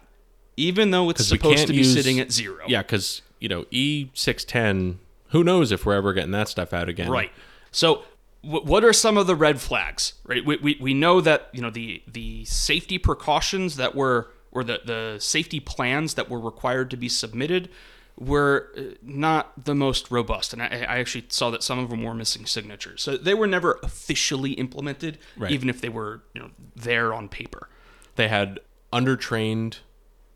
[0.55, 2.65] even though it's supposed to be use, sitting at zero.
[2.67, 4.99] Yeah, because you know E six ten.
[5.29, 7.09] Who knows if we're ever getting that stuff out again?
[7.09, 7.31] Right.
[7.71, 8.03] So,
[8.43, 10.13] w- what are some of the red flags?
[10.25, 10.45] Right.
[10.45, 14.81] We, we, we know that you know the the safety precautions that were or the
[14.85, 17.69] the safety plans that were required to be submitted
[18.17, 22.03] were uh, not the most robust, and I, I, actually saw that some of them
[22.03, 23.01] were missing signatures.
[23.01, 25.51] So they were never officially implemented, right.
[25.51, 27.69] even if they were you know there on paper.
[28.15, 28.59] They had
[28.91, 29.79] undertrained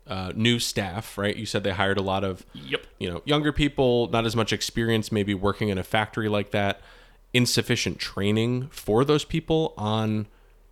[0.06, 1.36] uh, new staff, right?
[1.36, 2.86] You said they hired a lot of yep.
[2.98, 6.80] you know younger people, not as much experience, maybe working in a factory like that.
[7.34, 10.26] Insufficient training for those people on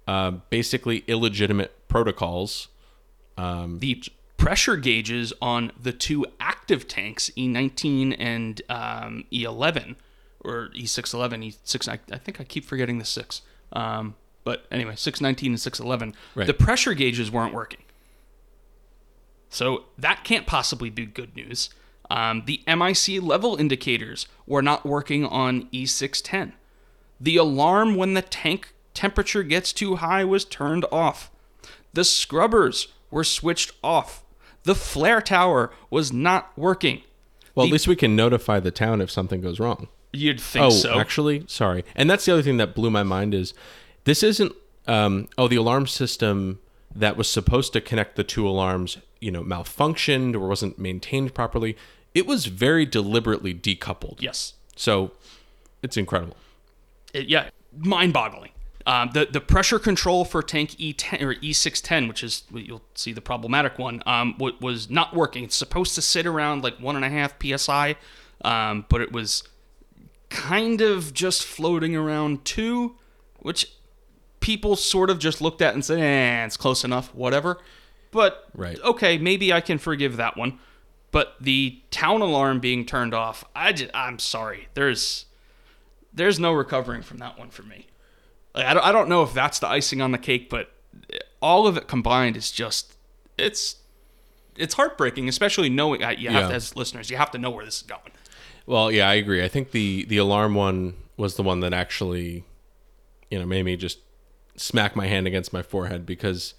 [0.06, 2.68] uh, basically illegitimate protocols.
[3.36, 4.02] Um, the
[4.40, 9.96] pressure gauges on the two active tanks, E19 and um, E11,
[10.40, 11.88] or E611, E6.
[11.88, 13.42] I, I, think I keep forgetting the six.
[13.72, 16.14] Um, but anyway, 619 and 611.
[16.34, 16.46] Right.
[16.46, 17.82] The pressure gauges weren't working.
[19.50, 21.68] So that can't possibly be good news.
[22.08, 26.52] Um, the MIC level indicators were not working on E610.
[27.20, 31.30] The alarm when the tank temperature gets too high was turned off.
[31.92, 34.24] The scrubbers were switched off.
[34.64, 37.02] The flare tower was not working.
[37.54, 39.88] Well, the, at least we can notify the town if something goes wrong.
[40.12, 40.98] You'd think oh, so.
[40.98, 41.84] actually, sorry.
[41.94, 43.54] And that's the other thing that blew my mind is
[44.04, 44.52] this isn't.
[44.86, 46.58] Um, oh, the alarm system
[46.94, 51.76] that was supposed to connect the two alarms, you know, malfunctioned or wasn't maintained properly.
[52.14, 54.20] It was very deliberately decoupled.
[54.20, 54.54] Yes.
[54.74, 55.12] So
[55.82, 56.36] it's incredible.
[57.12, 58.50] It, yeah, mind-boggling.
[58.86, 63.20] Um, the the pressure control for tank E10 or E610, which is you'll see the
[63.20, 65.44] problematic one, um, was not working.
[65.44, 67.96] It's supposed to sit around like one and a half psi,
[68.42, 69.44] um, but it was
[70.30, 72.96] kind of just floating around two,
[73.40, 73.72] which
[74.40, 77.58] people sort of just looked at and said, "Eh, it's close enough, whatever."
[78.10, 78.78] But right.
[78.82, 80.58] okay, maybe I can forgive that one.
[81.12, 84.68] But the town alarm being turned off, I just, I'm sorry.
[84.74, 85.26] There's
[86.12, 87.86] there's no recovering from that one for me.
[88.54, 90.72] Like, I don't, I don't know if that's the icing on the cake, but
[91.40, 92.96] all of it combined is just
[93.38, 93.76] it's
[94.56, 96.48] it's heartbreaking, especially knowing uh, you have yeah.
[96.48, 98.12] to, as listeners, you have to know where this is going.
[98.66, 99.42] Well, yeah, I agree.
[99.44, 102.44] I think the the alarm one was the one that actually,
[103.30, 103.98] you know, made me just
[104.56, 106.54] smack my hand against my forehead because,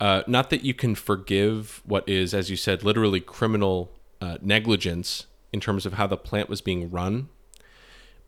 [0.00, 5.26] uh, not that you can forgive what is, as you said, literally criminal uh, negligence
[5.52, 7.28] in terms of how the plant was being run,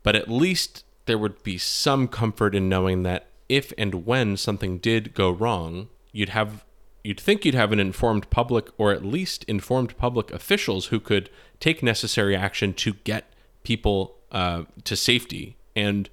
[0.01, 4.77] but at least there would be some comfort in knowing that if and when something
[4.77, 6.65] did go wrong, you'd have
[7.03, 11.29] you'd think you'd have an informed public or at least informed public officials who could
[11.59, 13.31] take necessary action to get
[13.63, 16.09] people uh, to safety and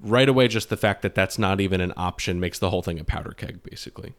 [0.00, 2.98] right away just the fact that that's not even an option makes the whole thing
[2.98, 4.14] a powder keg basically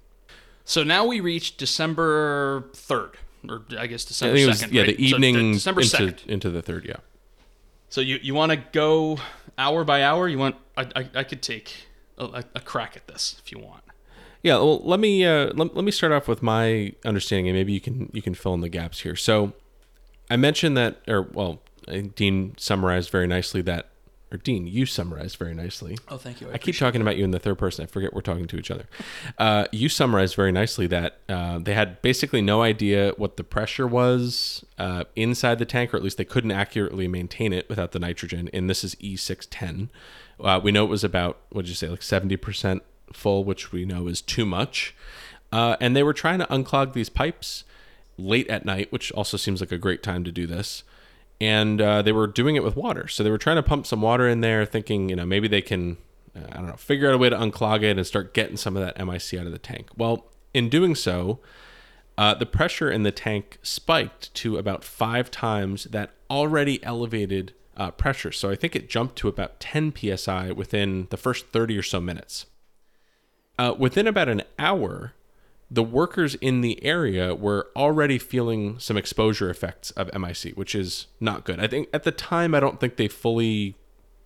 [0.63, 3.13] so now we reach december 3rd
[3.49, 4.97] or i guess december I was, 2nd yeah right?
[4.97, 6.27] the evening so december into, 2nd.
[6.27, 6.97] into the 3rd yeah
[7.89, 9.17] so you, you want to go
[9.57, 10.27] hour by hour?
[10.27, 10.55] You want?
[10.77, 11.87] I, I, I could take
[12.17, 13.83] a, a, crack at this if you want.
[14.43, 14.55] Yeah.
[14.55, 17.81] Well, let me uh, let, let me start off with my understanding, and maybe you
[17.81, 19.15] can you can fill in the gaps here.
[19.15, 19.53] So,
[20.29, 21.61] I mentioned that, or well,
[22.15, 23.89] Dean summarized very nicely that,
[24.31, 25.97] or Dean, you summarized very nicely.
[26.09, 26.49] Oh, thank you.
[26.51, 27.83] I keep talking about you in the third person.
[27.83, 28.85] I forget we're talking to each other.
[29.37, 33.87] Uh, you summarized very nicely that uh, they had basically no idea what the pressure
[33.87, 37.99] was uh, inside the tank, or at least they couldn't accurately maintain it without the
[37.99, 38.49] nitrogen.
[38.51, 39.89] And this is E610.
[40.39, 42.81] Uh, we know it was about, what did you say, like 70%
[43.13, 44.95] full, which we know is too much.
[45.51, 47.63] Uh, and they were trying to unclog these pipes
[48.17, 50.83] late at night, which also seems like a great time to do this.
[51.41, 53.07] And uh, they were doing it with water.
[53.07, 55.61] So they were trying to pump some water in there, thinking, you know, maybe they
[55.61, 55.97] can,
[56.35, 58.77] uh, I don't know, figure out a way to unclog it and start getting some
[58.77, 59.89] of that MIC out of the tank.
[59.97, 61.39] Well, in doing so,
[62.17, 67.91] uh, the pressure in the tank spiked to about five times that already elevated uh,
[67.91, 68.31] pressure.
[68.31, 71.99] So I think it jumped to about 10 psi within the first 30 or so
[71.99, 72.45] minutes.
[73.57, 75.13] Uh, within about an hour,
[75.69, 81.07] the workers in the area were already feeling some exposure effects of MIC, which is
[81.19, 81.59] not good.
[81.59, 83.75] I think at the time, I don't think they fully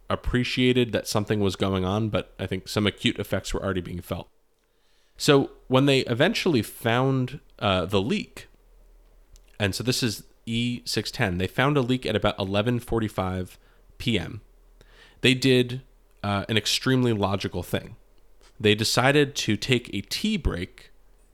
[0.09, 4.01] appreciated that something was going on, but I think some acute effects were already being
[4.01, 4.27] felt.
[5.17, 8.47] So when they eventually found uh, the leak,
[9.59, 13.57] and so this is E610, they found a leak at about 11:45
[13.97, 14.41] p.m.
[15.21, 15.81] They did
[16.23, 17.95] uh, an extremely logical thing.
[18.59, 20.88] They decided to take a tea break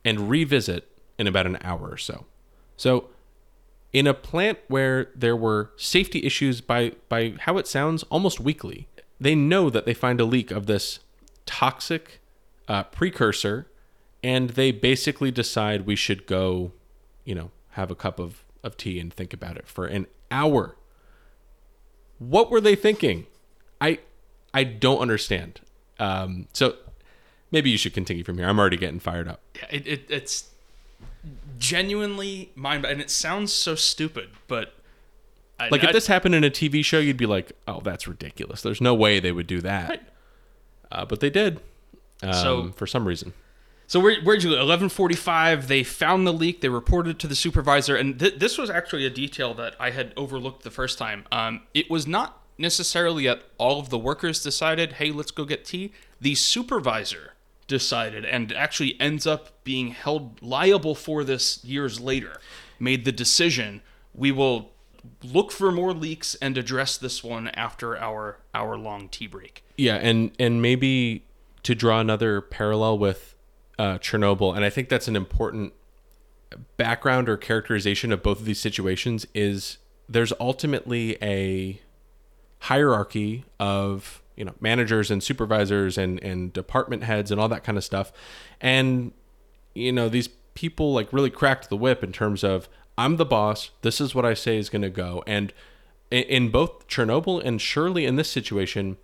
[0.06, 0.88] and revisit
[1.18, 2.26] in about an hour or so.
[2.78, 3.10] So,
[3.91, 8.88] in a plant where there were safety issues by by how it sounds almost weekly,
[9.20, 10.99] they know that they find a leak of this
[11.45, 12.20] toxic
[12.68, 13.68] uh, precursor,
[14.24, 16.72] and they basically decide we should go,
[17.24, 20.76] you know, have a cup of of tea and think about it for an hour.
[22.20, 23.28] What were they thinking?
[23.80, 23.99] I
[24.53, 25.62] I don't understand.
[25.99, 26.76] Um, so
[27.56, 28.47] maybe you should continue from here.
[28.47, 29.39] I'm already getting fired up.
[29.56, 30.49] Yeah, it, it, it's
[31.58, 34.74] genuinely mind and it sounds so stupid, but
[35.60, 38.08] I, Like I- if this happened in a TV show, you'd be like, "Oh, that's
[38.10, 38.62] ridiculous.
[38.62, 40.01] There's no way they would do that." Right.
[40.91, 41.62] Uh, but they did.
[42.22, 43.32] Um, So- for some reason,
[43.88, 44.53] So where, where'd you?
[44.60, 45.70] Eleven forty-five.
[45.70, 46.60] They found the leak.
[46.60, 49.91] They reported it to the supervisor, and th- this was actually a detail that I
[49.91, 51.24] had overlooked the first time.
[51.32, 55.64] Um, it was not necessarily that all of the workers decided, "Hey, let's go get
[55.64, 57.34] tea." The supervisor
[57.68, 62.39] decided, and actually ends up being held liable for this years later.
[62.80, 63.82] Made the decision:
[64.13, 64.72] we will
[65.24, 69.63] look for more leaks and address this one after our hour-long tea break.
[69.78, 71.26] yeah, and and maybe
[71.63, 73.36] to draw another parallel with
[73.80, 75.74] uh, Chernobyl, and I think that's an important
[76.78, 81.82] background or characterization of both of these situations is there's ultimately a
[82.59, 87.77] hierarchy of you know managers and supervisors and and department heads and all that kind
[87.77, 88.11] of stuff.
[88.61, 89.13] And
[89.73, 92.67] you know these people like really cracked the whip in terms of
[92.97, 93.71] i'm the boss.
[93.81, 95.23] This is what i say is going to go.
[95.27, 95.53] And
[96.11, 98.97] in, both chernobyl and surely in this situation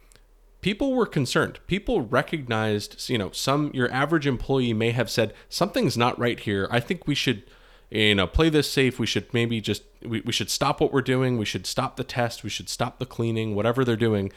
[0.61, 1.59] people were concerned.
[1.67, 6.67] People recognized you know some your average employee may have said something's not right here.
[6.71, 7.43] I think we should
[7.89, 8.97] you know play this safe.
[8.97, 11.37] We should maybe just we, we should stop what we're doing.
[11.37, 12.43] We should stop the test.
[12.43, 14.31] We should stop the cleaning whatever they're doing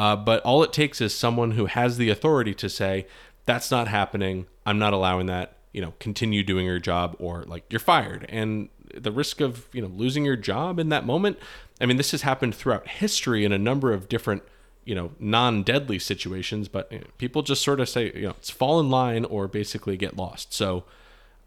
[0.00, 3.06] uh, but all it takes is someone who has the authority to say
[3.44, 4.46] that's not happening.
[4.64, 5.56] I'm not allowing that.
[5.72, 8.26] You know continue doing your job or like you're fired.
[8.28, 11.38] And the risk of you know losing your job in that moment
[11.80, 14.42] i mean this has happened throughout history in a number of different
[14.84, 18.50] you know non-deadly situations but you know, people just sort of say you know it's
[18.50, 20.52] fall in line or basically get lost.
[20.52, 20.84] So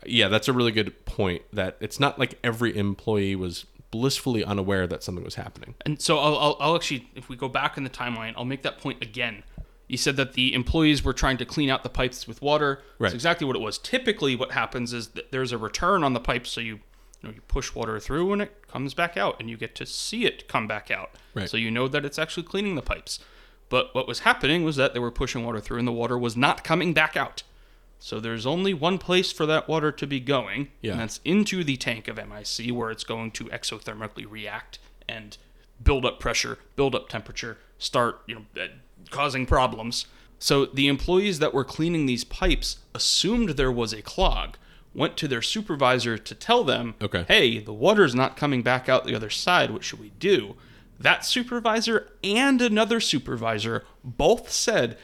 [0.05, 4.87] yeah that's a really good point that it's not like every employee was blissfully unaware
[4.87, 7.83] that something was happening And so I'll, I'll, I'll actually, if we go back in
[7.83, 9.43] the timeline, I'll make that point again.
[9.87, 12.81] You said that the employees were trying to clean out the pipes with water.
[12.97, 13.09] Right.
[13.09, 13.77] That's exactly what it was.
[13.77, 16.79] Typically, what happens is that there's a return on the pipes, so you,
[17.21, 19.85] you know, you push water through and it comes back out, and you get to
[19.85, 21.11] see it come back out.
[21.35, 21.47] Right.
[21.47, 23.19] So you know that it's actually cleaning the pipes.
[23.69, 26.35] But what was happening was that they were pushing water through, and the water was
[26.35, 27.43] not coming back out.
[28.05, 30.91] So there's only one place for that water to be going, Yeah.
[30.91, 34.77] and that's into the tank of MIC, where it's going to exothermically react
[35.07, 35.37] and
[35.81, 38.67] build up pressure, build up temperature, start you know uh,
[39.09, 40.05] causing problems.
[40.37, 44.57] So the employees that were cleaning these pipes assumed there was a clog,
[44.93, 47.23] went to their supervisor to tell them, Okay.
[47.29, 49.71] "Hey, the water's not coming back out the other side.
[49.71, 50.57] What should we do?"
[50.99, 54.97] That supervisor and another supervisor both said,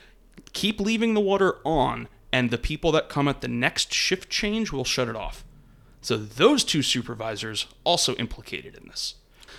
[0.52, 4.72] "Keep leaving the water on, and the people that come at the next shift change
[4.72, 5.44] will shut it off."
[6.02, 9.16] So those two supervisors also implicated in this.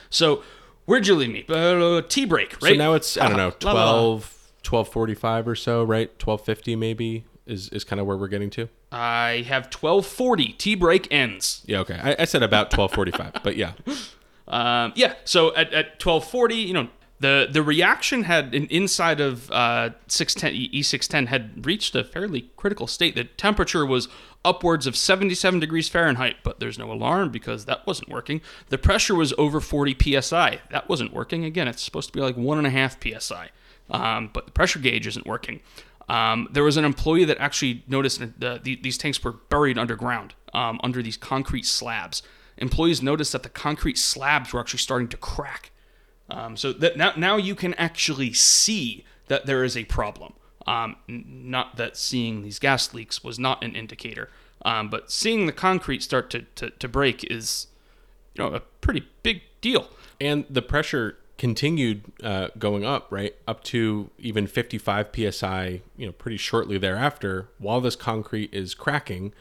[0.09, 0.43] So
[0.87, 1.45] where'd you leave me?
[1.49, 2.73] Uh, tea break, right?
[2.73, 3.93] so now it's i don't know La, la, la.
[3.93, 4.23] 12
[4.63, 9.45] 1245 or so right 1250 maybe is is kind of where we're getting to I
[9.47, 10.53] have 1240.
[10.55, 11.63] Tea break ends.
[11.67, 13.73] yeah okay i, I said about 1245 but yeah
[14.53, 15.15] Um, yeah.
[15.25, 16.89] So at, at 1240, you know,
[17.21, 22.87] the the reaction had in, inside of uh, 610 E610 had reached a fairly critical
[22.87, 23.15] state.
[23.15, 24.09] The temperature was
[24.45, 28.41] upwards of 77 degrees Fahrenheit, but there's no alarm because that wasn't working.
[28.71, 30.61] The pressure was over 40 psi.
[30.71, 31.45] That wasn't working.
[31.45, 33.51] Again, it's supposed to be like one and a half psi,
[33.91, 35.61] um, but the pressure gauge isn't working.
[36.09, 40.35] Um, there was an employee that actually noticed that the, these tanks were buried underground
[40.55, 42.23] um, under these concrete slabs.
[42.57, 45.71] Employees noticed that the concrete slabs were actually starting to crack.
[46.31, 50.35] Um, so that now, now you can actually see that there is a problem.
[50.67, 54.29] Um, not that seeing these gas leaks was not an indicator,
[54.65, 57.67] um, but seeing the concrete start to, to, to break is,
[58.35, 59.89] you know, a pretty big deal.
[60.21, 66.13] And the pressure continued uh, going up, right, up to even 55 psi, you know,
[66.13, 69.33] pretty shortly thereafter, while this concrete is cracking.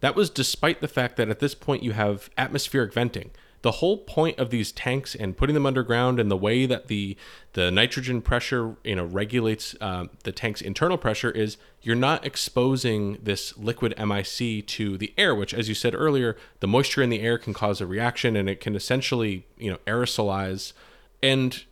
[0.00, 3.32] That was despite the fact that at this point you have atmospheric venting.
[3.62, 7.16] The whole point of these tanks and putting them underground and the way that the
[7.54, 13.18] the nitrogen pressure you know regulates uh, the tank's internal pressure is you're not exposing
[13.22, 17.20] this liquid MIC to the air, which, as you said earlier, the moisture in the
[17.20, 20.72] air can cause a reaction and it can essentially you know aerosolize
[21.22, 21.64] and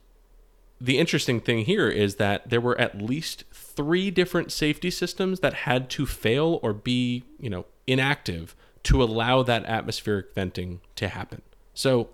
[0.80, 5.54] the interesting thing here is that there were at least three different safety systems that
[5.54, 11.42] had to fail or be, you know, inactive to allow that atmospheric venting to happen.
[11.76, 12.08] So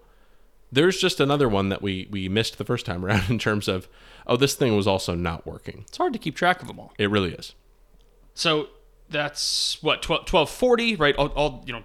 [0.71, 3.89] there's just another one that we we missed the first time around in terms of
[4.27, 5.85] oh this thing was also not working.
[5.89, 6.93] It's hard to keep track of them all.
[6.99, 7.55] It really is.
[8.35, 8.69] So
[9.09, 11.15] that's what 12, 1240, right?
[11.17, 11.85] All, all you know,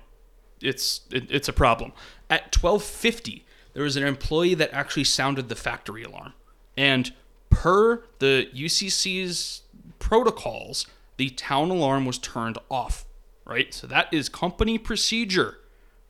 [0.62, 1.94] it's it, it's a problem.
[2.30, 6.34] At 1250, there was an employee that actually sounded the factory alarm.
[6.76, 7.14] And
[7.50, 9.64] per the UCC's
[10.00, 13.06] protocols, the town alarm was turned off,
[13.46, 13.74] right?
[13.74, 15.60] So that is company procedure.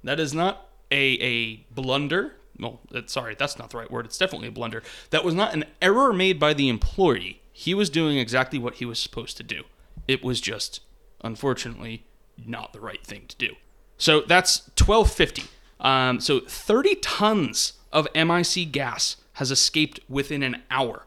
[0.04, 2.36] That is not a, a blunder.
[2.60, 4.06] Well, sorry, that's not the right word.
[4.06, 4.82] It's definitely a blunder.
[5.12, 7.42] That was not an error made by the employee.
[7.52, 9.64] He was doing exactly what he was supposed to do.
[10.08, 10.82] It was just,
[11.24, 12.06] unfortunately,
[12.46, 13.56] not the right thing to do.
[13.98, 15.44] So that's 1250.
[15.80, 21.04] Um, so 30 tons of MIC gas has escaped within an hour.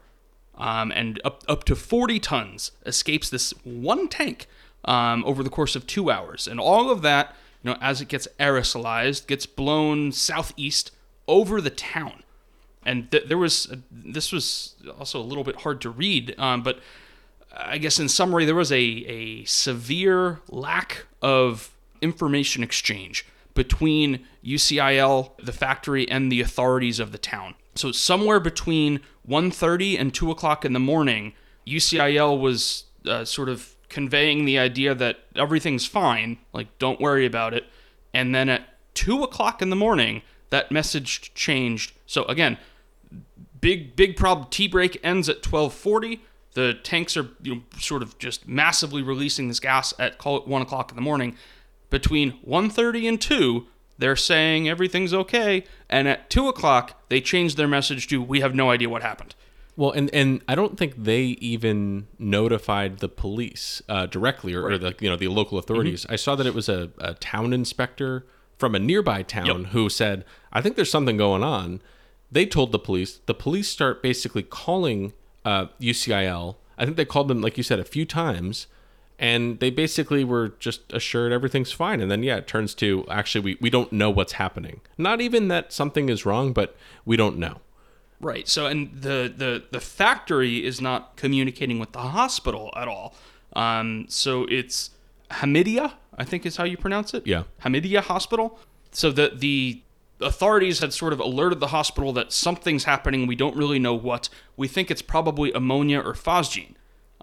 [0.57, 4.47] Um, and up, up to 40 tons escapes this one tank
[4.85, 6.47] um, over the course of two hours.
[6.47, 10.91] And all of that, you know, as it gets aerosolized, gets blown southeast
[11.27, 12.23] over the town.
[12.85, 16.79] And th- there was, this was also a little bit hard to read, um, but
[17.55, 25.31] I guess in summary, there was a, a severe lack of information exchange between UCIL,
[25.37, 27.55] the factory, and the authorities of the town.
[27.75, 31.33] So somewhere between 1.30 and 2 o'clock in the morning,
[31.67, 37.53] UCIL was uh, sort of conveying the idea that everything's fine, like don't worry about
[37.53, 37.65] it.
[38.13, 38.63] And then at
[38.95, 41.91] 2 o'clock in the morning, that message changed.
[42.07, 42.57] So again,
[43.59, 44.47] big big problem.
[44.49, 46.19] Tea break ends at 12:40.
[46.53, 50.47] The tanks are you know, sort of just massively releasing this gas at call it
[50.47, 51.35] one o'clock in the morning
[51.89, 53.67] between 1.30 and 2
[53.97, 58.55] they're saying everything's okay and at 2 o'clock they changed their message to we have
[58.55, 59.35] no idea what happened
[59.81, 61.23] well and, and i don't think they
[61.53, 64.73] even notified the police uh, directly or, right.
[64.73, 66.03] or, the you know the local authorities.
[66.03, 66.13] Mm-hmm.
[66.13, 68.25] i saw that it was a, a town inspector
[68.57, 69.71] from a nearby town yep.
[69.71, 70.23] who said
[70.53, 71.81] i think there's something going on.
[72.33, 73.19] They told the police.
[73.25, 75.13] The police start basically calling
[75.43, 78.67] uh, ucil i think they called them like you said a few times
[79.17, 82.01] and they basically were just assured everything's fine.
[82.01, 84.81] And then yeah it turns to actually we, we don't know what's happening.
[84.97, 87.61] Not even that something is wrong but we don't know
[88.21, 93.13] right so and the the the factory is not communicating with the hospital at all.
[93.53, 94.91] Um, so it's
[95.29, 97.25] hamidia i think is how you pronounce it?
[97.25, 97.43] Yeah.
[97.63, 98.59] Hamidia hospital.
[98.91, 99.81] So the the
[100.19, 103.25] authorities had sort of alerted the hospital that something's happening.
[103.25, 104.29] We don't really know what.
[104.55, 106.75] We think it's probably ammonia or phosgene.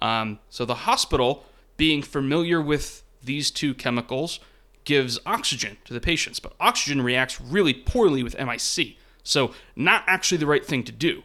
[0.03, 1.45] Um, so the hospital
[1.77, 4.41] being familiar with these two chemicals
[4.85, 8.97] gives oxygen to the patients, but oxygen reacts really poorly with MIC.
[9.29, 11.23] So, not actually the right thing to do.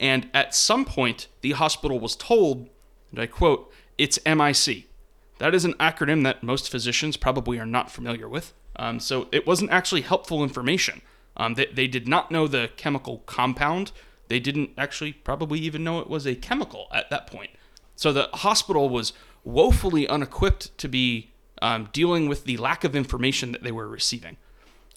[0.00, 2.70] And at some point, the hospital was told,
[3.10, 4.88] and I quote, it's MIC.
[5.36, 8.54] That is an acronym that most physicians probably are not familiar with.
[8.76, 11.02] Um, so, it wasn't actually helpful information.
[11.36, 13.92] Um, they, they did not know the chemical compound.
[14.28, 17.50] They didn't actually probably even know it was a chemical at that point.
[17.96, 19.12] So, the hospital was
[19.44, 24.38] woefully unequipped to be um, dealing with the lack of information that they were receiving.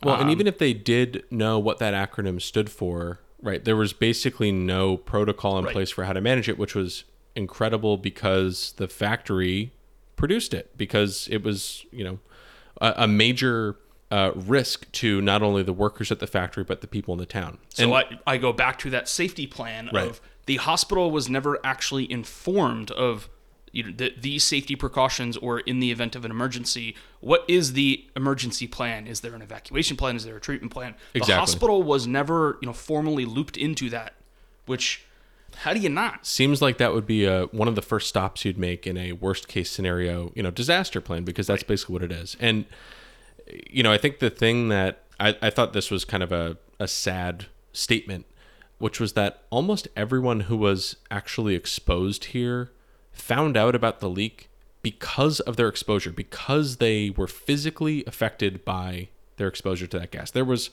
[0.05, 3.75] Well, um, and even if they did know what that acronym stood for, right, there
[3.75, 5.73] was basically no protocol in right.
[5.73, 7.03] place for how to manage it, which was
[7.35, 9.71] incredible because the factory
[10.15, 12.19] produced it because it was, you know,
[12.79, 13.77] a, a major
[14.11, 17.25] uh, risk to not only the workers at the factory but the people in the
[17.25, 17.57] town.
[17.69, 20.07] So I, I go back to that safety plan Right.
[20.07, 23.29] of the hospital was never actually informed of
[23.75, 27.73] you know, the, these safety precautions or in the event of an emergency, what is
[27.73, 29.05] the emergency plan?
[29.05, 30.15] Is there an evacuation plan?
[30.15, 30.95] Is there a treatment plan?
[31.13, 34.13] The hospital was never you know formally looped into that,
[34.65, 35.03] which
[35.57, 36.25] how do you not?
[36.25, 39.11] seems like that would be a, one of the first stops you'd make in a
[39.11, 42.37] worst case scenario, you know, disaster plan because that's basically what it is.
[42.39, 42.65] And
[43.69, 46.57] you know, I think the thing that I, I thought this was kind of a,
[46.79, 48.25] a sad statement,
[48.77, 52.71] which was that almost everyone who was actually exposed here
[53.15, 54.49] found out about the leak
[54.81, 60.31] because of their exposure, because they were physically affected by their exposure to that gas.
[60.31, 60.69] There was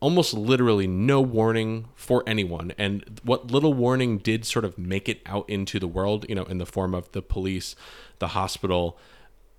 [0.00, 2.72] almost literally no warning for anyone.
[2.78, 6.44] And what little warning did sort of make it out into the world, you know,
[6.44, 7.74] in the form of the police,
[8.20, 8.96] the hospital,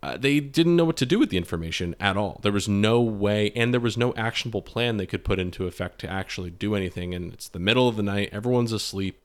[0.01, 2.39] uh, they didn't know what to do with the information at all.
[2.41, 5.99] There was no way, and there was no actionable plan they could put into effect
[5.99, 7.13] to actually do anything.
[7.13, 9.19] And it's the middle of the night, everyone's asleep.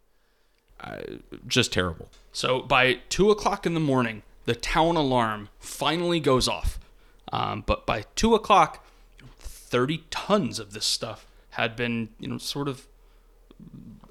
[1.46, 2.10] Just terrible.
[2.32, 6.78] So by two o'clock in the morning, the town alarm finally goes off.
[7.32, 8.84] Um, but by two o'clock,
[9.38, 12.86] thirty tons of this stuff had been, you know, sort of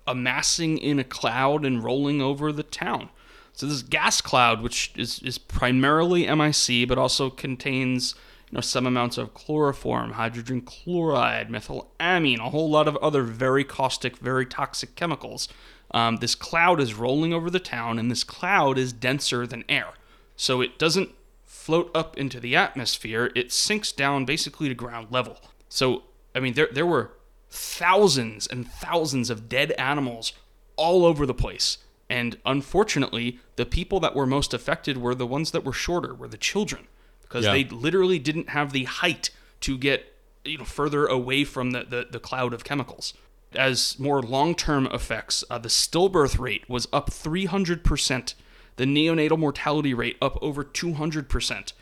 [0.07, 3.09] amassing in a cloud and rolling over the town.
[3.53, 8.15] So this gas cloud, which is, is primarily MIC, but also contains
[8.49, 13.63] you know some amounts of chloroform, hydrogen chloride, methylamine, a whole lot of other very
[13.63, 15.47] caustic, very toxic chemicals.
[15.93, 19.89] Um, this cloud is rolling over the town, and this cloud is denser than air,
[20.35, 21.09] so it doesn't
[21.45, 23.31] float up into the atmosphere.
[23.35, 25.39] It sinks down basically to ground level.
[25.69, 26.03] So
[26.35, 27.11] I mean, there there were
[27.49, 30.33] thousands and thousands of dead animals
[30.75, 31.77] all over the place.
[32.09, 36.27] And unfortunately, the people that were most affected were the ones that were shorter, were
[36.27, 36.87] the children,
[37.21, 37.51] because Yeah.
[37.53, 39.29] they literally didn't have the height
[39.61, 40.13] to get
[40.43, 43.13] you know further away from the, the, the cloud of chemicals.
[43.55, 48.33] As more long-term effects, uh, the stillbirth rate was up 300%.
[48.75, 51.73] The neonatal mortality rate up over 200%.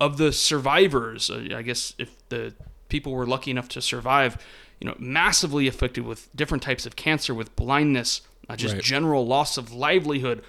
[0.00, 2.54] Of the survivors, uh, I guess if the
[2.88, 4.36] people were lucky enough to survive,
[4.80, 8.82] you know, massively affected with different types of cancer, with blindness, uh, just Right.
[8.82, 10.42] general loss of livelihood,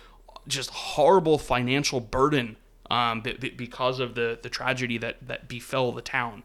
[0.48, 2.58] just horrible financial burden
[2.92, 6.44] um, be- be- because of the, the tragedy that, that befell the town.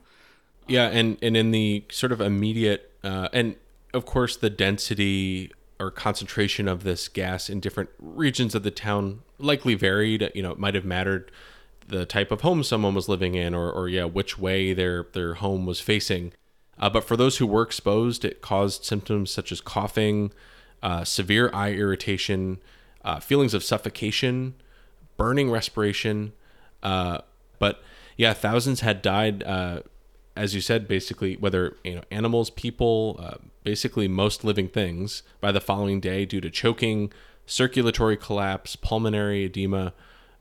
[0.66, 3.56] Yeah, and and in the sort of immediate, uh, and
[3.92, 9.22] of course the density or concentration of this gas in different regions of the town
[9.38, 10.30] likely varied.
[10.34, 11.30] You know, it might have mattered
[11.88, 15.34] the type of home someone was living in, or or yeah, which way their their
[15.34, 16.32] home was facing.
[16.78, 20.32] Uh, but for those who were exposed, it caused symptoms such as coughing,
[20.82, 22.58] uh, severe eye irritation,
[23.04, 24.54] uh, feelings of suffocation,
[25.16, 26.32] burning respiration.
[26.82, 27.18] Uh,
[27.58, 27.82] but
[28.16, 29.42] yeah, thousands had died.
[29.42, 29.80] Uh,
[30.36, 35.52] as you said, basically, whether you know animals, people, uh, basically most living things, by
[35.52, 37.12] the following day due to choking,
[37.46, 39.92] circulatory collapse, pulmonary edema,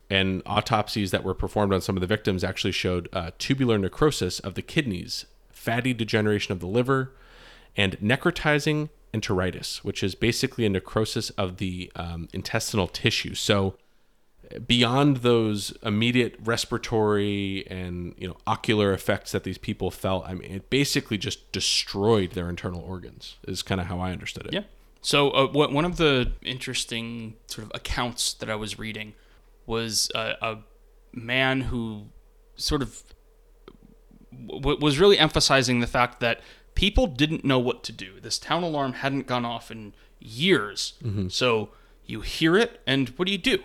[0.09, 4.39] and autopsies that were performed on some of the victims actually showed uh, tubular necrosis
[4.39, 7.13] of the kidneys, fatty degeneration of the liver,
[7.77, 13.35] and necrotizing enteritis, which is basically a necrosis of the um, intestinal tissue.
[13.35, 13.75] So
[14.65, 20.51] beyond those immediate respiratory and you know ocular effects that these people felt, I mean,
[20.51, 23.37] it basically just destroyed their internal organs.
[23.47, 24.53] Is kind of how I understood it.
[24.53, 24.63] Yeah.
[25.01, 29.13] So uh, what, one of the interesting sort of accounts that I was reading
[29.65, 30.57] was uh, a
[31.13, 32.07] man who
[32.55, 33.03] sort of
[34.47, 36.41] w- was really emphasizing the fact that
[36.75, 38.19] people didn't know what to do.
[38.19, 40.93] This town alarm hadn't gone off in years.
[41.29, 41.69] So
[42.05, 43.59] you hear it, and what do you do?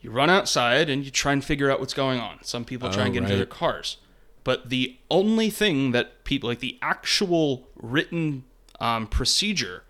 [0.00, 2.38] You run outside and you try and figure out what's going on.
[2.42, 3.98] Some people try Oh, and get into their cars.
[4.44, 8.44] But the only thing that people, like the actual written
[8.80, 9.84] um, procedure,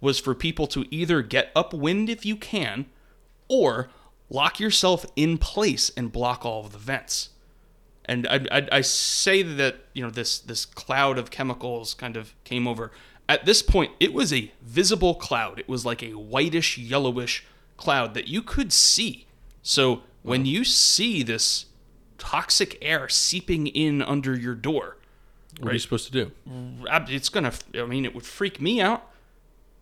[0.00, 2.86] was for people to either get upwind if you can,
[3.48, 3.88] or
[4.28, 7.30] lock yourself in place and block all of the vents.
[8.04, 12.34] And I, I, I say that you know this this cloud of chemicals kind of
[12.44, 12.90] came over.
[13.26, 15.58] At this point, it was a visible cloud.
[15.58, 17.46] It was like a whitish, yellowish
[17.78, 19.26] cloud that you could see.
[19.64, 21.66] So when you see this
[22.18, 24.98] toxic air seeping in under your door,
[25.58, 26.30] What are you supposed to do?
[27.08, 29.02] it's gonna i mean it would freak me out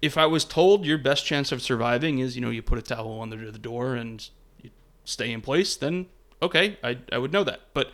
[0.00, 2.82] if i was told your best chance of surviving is you know you put a
[2.82, 4.28] towel under the door and
[4.62, 4.70] you
[5.04, 6.06] stay in place then
[6.40, 7.90] okay i, I would know that but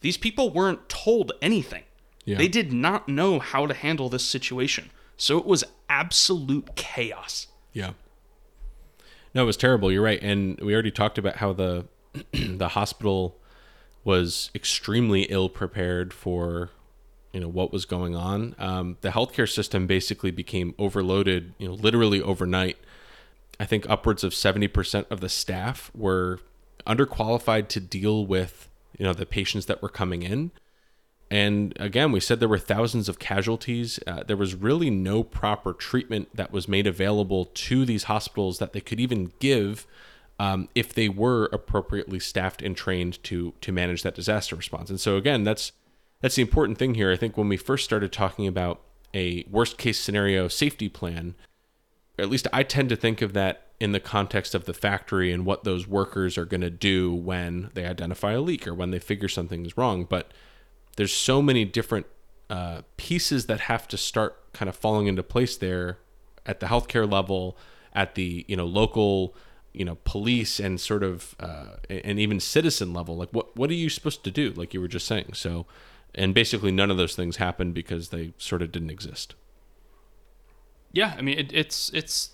[0.00, 1.84] these people weren't told anything
[2.24, 2.38] Yeah.
[2.38, 7.92] they did not know how to handle this situation so it was absolute chaos Yeah.
[9.34, 9.90] No, it was terrible.
[9.90, 11.86] You're right, and we already talked about how the
[12.32, 13.36] the hospital
[14.04, 16.70] was extremely ill prepared for
[17.32, 18.54] you know what was going on.
[18.58, 22.78] Um, the healthcare system basically became overloaded, you know, literally overnight.
[23.58, 26.40] I think upwards of 70% of the staff were
[26.86, 28.68] underqualified to deal with,
[28.98, 30.50] you know, the patients that were coming in.
[31.30, 33.98] And again, we said there were thousands of casualties.
[34.06, 38.72] Uh, there was really no proper treatment that was made available to these hospitals that
[38.72, 39.86] they could even give
[40.38, 44.90] um, if they were appropriately staffed and trained to to manage that disaster response.
[44.90, 45.72] And so again, that's
[46.20, 47.12] that's the important thing here.
[47.12, 48.80] I think when we first started talking about
[49.12, 51.34] a worst case scenario safety plan,
[52.18, 55.44] at least I tend to think of that in the context of the factory and
[55.44, 58.98] what those workers are going to do when they identify a leak or when they
[58.98, 60.04] figure something is wrong.
[60.04, 60.32] But
[60.96, 62.06] there's so many different
[62.50, 65.98] uh, pieces that have to start kind of falling into place there
[66.46, 67.56] at the healthcare level,
[67.92, 69.34] at the you know local
[69.72, 73.16] you know police and sort of uh, and even citizen level.
[73.16, 74.52] Like what what are you supposed to do?
[74.52, 75.32] Like you were just saying.
[75.34, 75.66] So,
[76.14, 79.34] and basically none of those things happened because they sort of didn't exist.
[80.92, 82.30] Yeah, I mean it, it's it's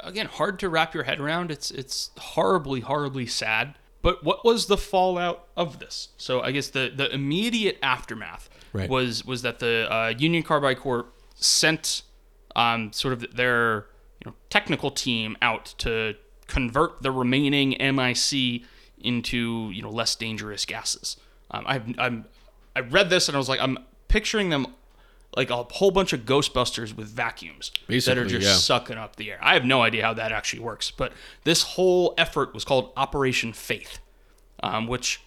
[0.00, 1.50] again hard to wrap your head around.
[1.50, 3.74] It's it's horribly horribly sad.
[4.04, 6.08] But what was the fallout of this?
[6.18, 8.90] So I guess the the immediate aftermath Right.
[8.90, 12.02] was was that the uh, Union Carbide Corp sent
[12.54, 13.86] um, sort of their
[14.20, 16.16] you know technical team out to
[16.48, 18.62] convert the remaining MIC
[18.98, 21.16] into you know less dangerous gases.
[21.50, 22.26] Um, I've I'm,
[22.76, 23.78] I read this and I was like I'm
[24.08, 24.66] picturing them
[25.36, 28.54] like a whole bunch of Ghostbusters with vacuums that are just yeah.
[28.54, 29.38] sucking up the air.
[29.42, 31.12] I have no idea how that actually works, but
[31.44, 33.98] this whole effort was called Operation Faith,
[34.62, 35.20] um, which,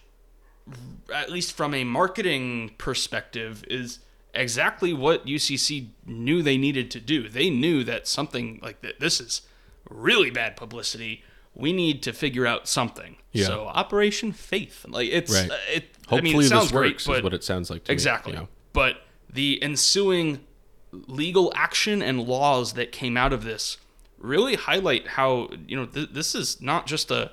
[1.14, 3.98] at least from a marketing perspective, is
[4.34, 7.28] exactly what UCC knew they needed to do.
[7.28, 9.42] They knew that something like that, this is
[9.90, 11.22] really bad publicity.
[11.54, 13.16] We need to figure out something.
[13.32, 13.46] Yeah.
[13.46, 15.50] So Operation Faith, like it's Right.
[15.50, 15.84] uh, it.
[16.08, 18.32] Hopefully I mean, it sounds this works great, is what it sounds like to Exactly.
[18.32, 18.38] me.
[18.38, 18.48] you know?
[18.72, 20.40] But the ensuing
[20.92, 23.76] legal action and laws that came out of this
[24.18, 27.30] really highlight how, you know, th- this is not just a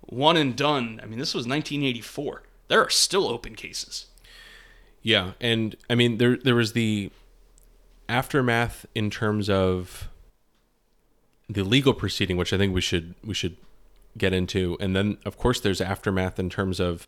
[0.00, 1.00] one and done.
[1.02, 2.42] I mean, this was 1984.
[2.68, 4.06] There are still open cases.
[5.02, 7.12] Yeah, and I mean there there was the
[8.08, 10.08] aftermath in terms of
[11.48, 13.56] the legal proceeding, which I think we should we should
[14.18, 17.06] get into, and then of course there's aftermath in terms of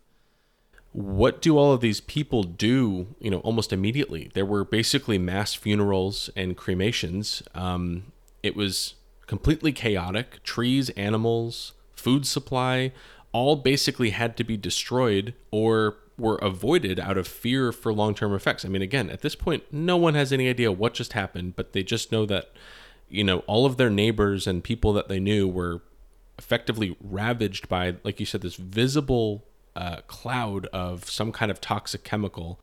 [0.91, 3.07] what do all of these people do?
[3.19, 4.31] You know, almost immediately.
[4.33, 7.43] There were basically mass funerals and cremations.
[7.53, 8.11] Um,
[8.41, 8.95] it was
[9.27, 10.41] completely chaotic.
[10.43, 12.91] Trees, animals, food supply,
[13.31, 18.65] all basically had to be destroyed or were avoided out of fear for long-term effects.
[18.65, 21.73] I mean, again, at this point, no one has any idea what just happened, but
[21.73, 22.51] they just know that,
[23.07, 25.81] you know, all of their neighbors and people that they knew were
[26.37, 29.45] effectively ravaged by, like you said, this visible
[29.79, 32.59] uh, cloud of some kind of toxic chemical.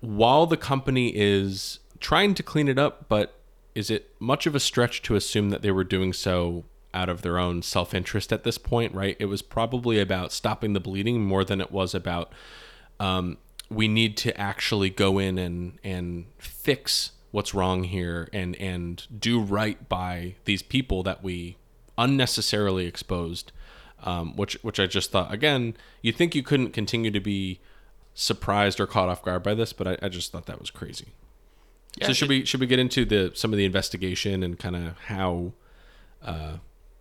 [0.00, 3.38] While the company is trying to clean it up, but
[3.74, 7.22] is it much of a stretch to assume that they were doing so out of
[7.22, 9.16] their own self interest at this point, right?
[9.18, 12.32] It was probably about stopping the bleeding more than it was about
[13.00, 13.38] um,
[13.70, 19.40] we need to actually go in and and fix what's wrong here and and do
[19.40, 21.56] right by these people that we
[21.96, 23.52] unnecessarily exposed
[24.04, 27.58] um, which which I just thought again you'd think you couldn't continue to be
[28.14, 31.08] surprised or caught off guard by this but I, I just thought that was crazy
[32.00, 34.58] Yeah, so should it- we should we get into the some of the investigation and
[34.58, 35.52] kind of how
[36.22, 36.56] uh,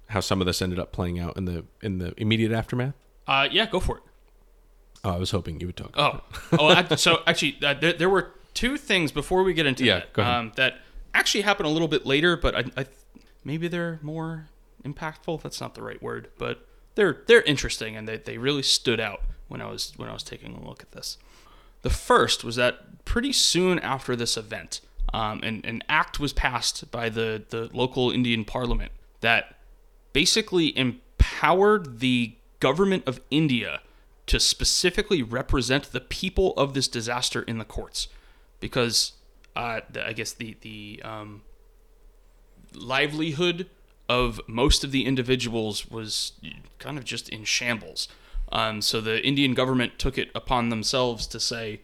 [0.08, 2.96] how some of this ended up playing out in the in the immediate aftermath
[3.28, 4.04] Uh, yeah, go for it.
[5.04, 6.22] oh I was hoping you would talk Oh,
[6.60, 6.68] oh.
[6.68, 10.26] I, so actually, uh, there, there were two things before we get into Yeah, that.
[10.28, 10.80] Um, that
[11.14, 12.86] actually happened a little bit later, but I, I
[13.44, 14.48] maybe they're more
[14.84, 15.42] impactful.
[15.42, 19.22] That's not the right word, but they're they're interesting and they, they really stood out
[19.48, 21.18] when I was when I was taking a look at this.
[21.82, 24.80] The first was that pretty soon after this event,
[25.14, 29.56] um, an, an act was passed by the, the local Indian parliament that
[30.14, 33.82] basically empowered the government of India
[34.28, 38.08] to specifically represent the people of this disaster in the courts,
[38.62, 39.14] because
[39.56, 41.42] uh, the, I guess the the um,
[42.74, 43.70] livelihood
[44.10, 46.34] of most of the individuals was
[46.80, 48.08] kind of just in shambles.
[48.52, 51.82] Um, so the Indian government took it upon themselves to say,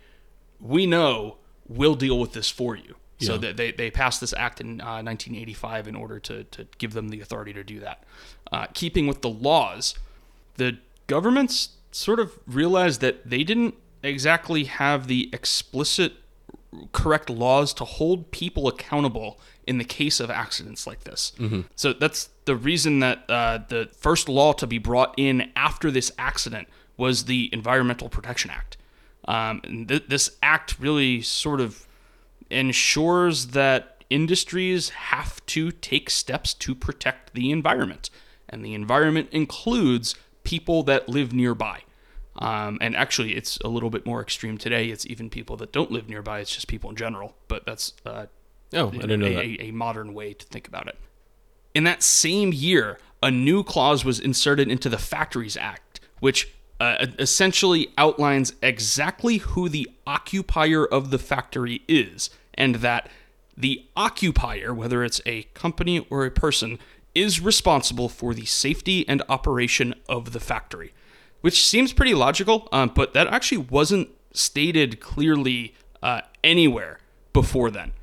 [0.60, 4.62] "We know we'll deal with this for you." So that they, they passed this act
[4.62, 8.06] in uh, 1985 in order to, to give them the authority to do that.
[8.50, 10.00] Uh, keeping with the laws,
[10.56, 16.14] the governments sort of realized that they didn't exactly have the explicit
[16.92, 21.32] correct laws to hold people accountable in the case of accidents like this.
[21.76, 26.12] So that's the reason that uh, the first law to be brought in after this
[26.18, 26.68] accident
[26.98, 28.78] was the Environmental Protection Act.
[29.28, 31.88] Um, and th- this act really sort of
[32.50, 38.10] ensures that industries have to take steps to protect the environment.
[38.48, 41.82] And the environment includes people that live nearby.
[42.40, 44.88] Um, and actually, it's a little bit more extreme today.
[44.88, 46.40] It's even people that don't live nearby.
[46.40, 47.36] It's just people in general.
[47.48, 48.28] But that's uh,
[48.74, 49.46] Oh, I didn't know a, that.
[49.62, 50.98] a, a modern way to think about it.
[51.74, 57.08] In that same year, a new clause was inserted into the Factories Act, which uh,
[57.18, 63.10] essentially outlines exactly who the occupier of the factory is, and that
[63.58, 66.80] the occupier, whether it's a company or a person,
[67.14, 70.94] is responsible for the safety and operation of the factory.
[71.42, 75.74] Which seems pretty logical, um, but that actually wasn't stated clearly
[76.04, 77.00] uh, anywhere
[77.34, 77.94] before then.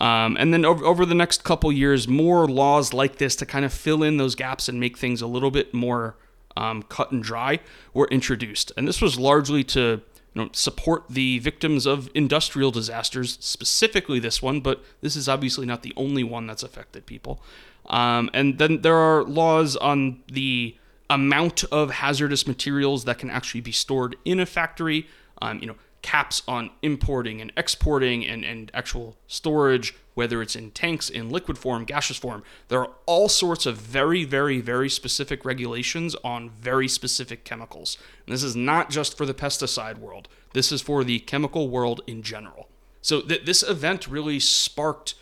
[0.00, 3.64] Um, and then over, over the next couple years, more laws like this to kind
[3.64, 6.16] of fill in those gaps and make things a little bit more
[6.56, 7.60] um, cut and dry
[7.92, 8.72] were introduced.
[8.76, 10.00] And this was largely to
[10.34, 15.66] you know, support the victims of industrial disasters, specifically this one, but this is obviously
[15.66, 17.42] not the only one that's affected people.
[17.86, 20.76] Um, and then there are laws on the
[21.10, 25.06] amount of hazardous materials that can actually be stored in a factory.
[25.42, 30.70] Um, you know, caps on importing and exporting and, and actual storage, whether it's in
[30.70, 32.42] tanks, in liquid form, gaseous form.
[32.68, 37.98] There are all sorts of very, very, very specific regulations on very specific chemicals.
[38.26, 42.00] And this is not just for the pesticide world, this is for the chemical world
[42.06, 42.68] in general.
[43.02, 45.14] So th- this event really sparked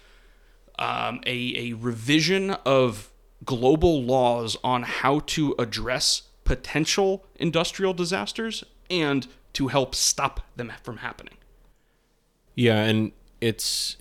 [0.78, 3.10] um, a, a revision of
[3.44, 10.98] global laws on how to address potential industrial disasters and to help stop them from
[10.98, 11.34] happening.
[12.54, 13.96] Yeah, and it's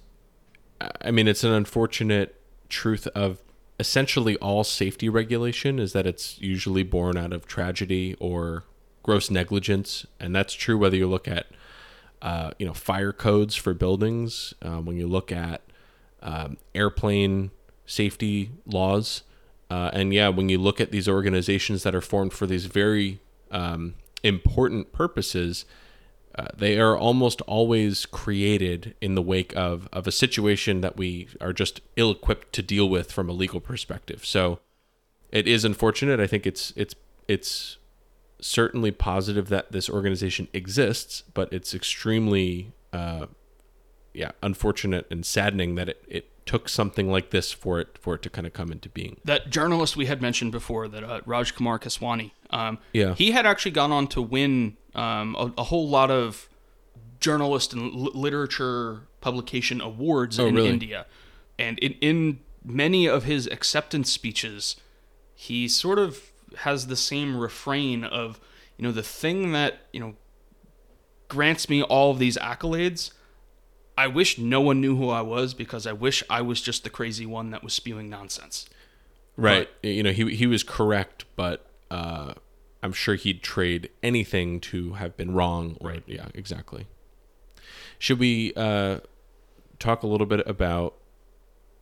[1.01, 3.39] I mean it's an unfortunate truth of
[3.79, 8.63] essentially all safety regulation is that it's usually born out of tragedy or
[9.03, 11.47] gross negligence, and that's true whether you look at
[12.21, 15.61] uh, you know fire codes for buildings, uh, when you look at
[16.21, 17.51] um, airplane
[17.85, 19.23] safety laws,
[19.70, 23.20] uh, and yeah, when you look at these organizations that are formed for these very
[23.51, 25.65] um, important purposes,
[26.38, 31.28] uh, they are almost always created in the wake of, of a situation that we
[31.41, 34.26] are just ill equipped to deal with from a legal perspective.
[34.26, 34.59] So
[35.32, 36.20] it is unfortunate.
[36.20, 36.95] I think it's it's
[37.28, 37.78] it's
[38.39, 43.26] certainly positive that this organization exists, but it's extremely uh,
[44.13, 48.22] yeah unfortunate and saddening that it, it took something like this for it for it
[48.24, 49.18] to kind of come into being.
[49.26, 53.14] That journalist we had mentioned before, that uh, Raj Kumar Keswani, um, Yeah.
[53.16, 56.50] he had actually gone on to win um, a, a whole lot of
[57.20, 60.70] journalist and li- literature publication awards in really?
[60.70, 61.06] India,
[61.60, 64.76] and in, in many of his acceptance speeches,
[65.36, 68.39] he sort of has the same refrain of,
[68.78, 70.16] you know, the thing that you know
[71.28, 73.12] grants me all of these accolades.
[73.98, 76.89] I wish no one knew who I was because I wish I was just the
[76.89, 78.70] crazy one that was spewing nonsense.
[79.36, 79.70] Right.
[79.84, 82.34] you know, he he was correct, but uh,
[82.84, 85.78] I'm sure he'd trade anything to have been wrong.
[85.82, 86.04] Or, Right.
[86.06, 86.88] Yeah, exactly.
[88.00, 89.00] Should we uh,
[89.80, 90.93] talk a little bit about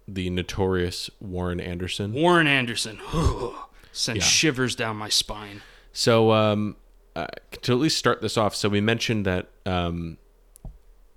[0.08, 2.14] the notorious Warren Anderson?
[2.14, 3.00] Warren Anderson
[3.92, 4.24] sent Yeah.
[4.24, 5.62] shivers down my spine.
[5.92, 6.76] So, um,
[7.16, 7.28] uh,
[7.62, 10.18] to at least start this off, so we mentioned that um,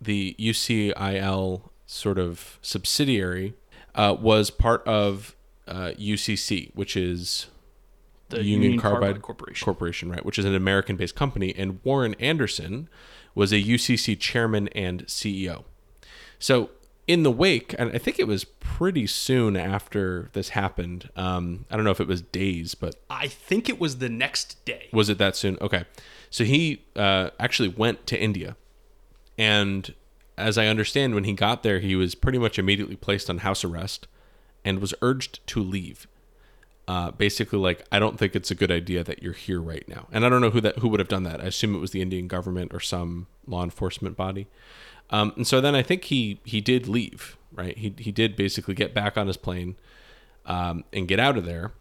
[0.01, 3.55] the UCIL sort of subsidiary
[3.95, 5.35] uh, was part of
[5.67, 7.47] uh, UCC, which is
[8.29, 9.65] The Union, Union Carbide, Carbide Corporation.
[9.65, 12.89] Corporation, right, which is an American-based company, and Warren Anderson
[13.35, 15.65] was a UCC chairman and CEO.
[16.39, 16.71] So,
[17.07, 21.09] in the wake, and I think it was pretty soon after this happened.
[21.17, 24.63] Um, I don't know if it was days, but I think it was the next
[24.67, 24.89] day.
[24.93, 25.57] was it that soon?
[25.61, 25.85] Okay.
[26.31, 28.57] So he uh, actually went to India.
[29.39, 29.95] And
[30.37, 33.65] as I understand, when he got there, he was pretty much immediately placed on house
[33.65, 34.07] arrest
[34.65, 36.07] and was urged to leave.
[36.87, 40.09] Uh, basically, like, I don't think it's a good idea that you're here right now.
[40.11, 41.41] And I don't know who that who would have done that.
[41.41, 44.47] I assume it was the Indian government or some law enforcement body.
[45.11, 47.77] Um, and so then I think he he did leave, right?
[47.77, 49.77] He he did basically get back on his plane
[50.47, 51.73] um, and get out of there.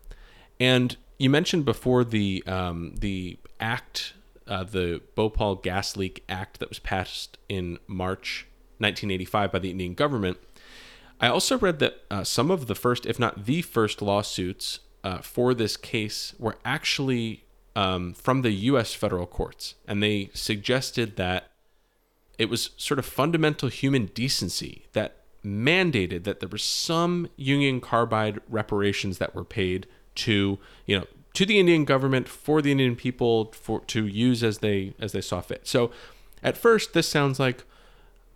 [0.60, 4.14] And you mentioned before the um, the act,
[4.48, 8.48] uh, the Bhopal Gas Leak Act that was passed in March
[8.80, 10.38] 1985 by the Indian government.
[11.20, 15.20] I also read that uh, some of the first, if not the first, lawsuits uh,
[15.20, 17.44] for this case were actually
[17.76, 18.94] um, from the U.S.
[18.94, 21.52] federal courts, and they suggested that
[22.38, 28.40] it was sort of fundamental human decency that mandated that there were some Union Carbide
[28.50, 31.06] reparations that were paid to you know
[31.38, 35.22] to the Indian government for the Indian people for to use as they as they
[35.22, 35.68] saw fit.
[35.68, 35.92] So
[36.44, 37.64] At first, this sounds like,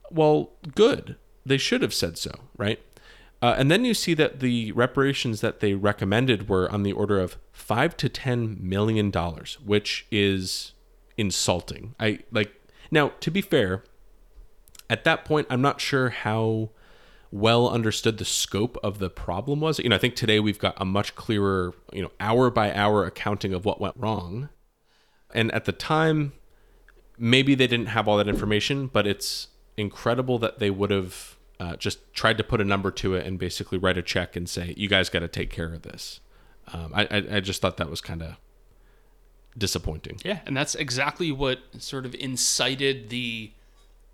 [0.10, 1.16] well, good.
[1.46, 2.80] They should have said so, right?
[3.42, 7.20] Uh, and then you see that the reparations that they recommended were on the order
[7.20, 10.74] of five to ten million dollars, which is
[11.18, 11.96] insulting.
[12.00, 12.54] I like
[12.92, 13.84] now to be fair,
[14.90, 16.70] at that point, I'm not sure how
[17.32, 19.80] well understood the scope of the problem was.
[19.80, 23.06] You know, I think today we've got a much clearer, you know, hour by hour
[23.06, 24.50] accounting of what went wrong.
[25.34, 26.34] And at the time,
[27.18, 31.76] maybe they didn't have all that information, but it's incredible that they would have uh,
[31.78, 34.74] just tried to put a number to it and basically write a check and say,
[34.76, 36.20] "You guys got to take care of this."
[36.74, 38.36] Um, I, I I just thought that was kind of
[39.58, 40.20] disappointing.
[40.26, 43.52] Yeah, and that's exactly what sort of incited the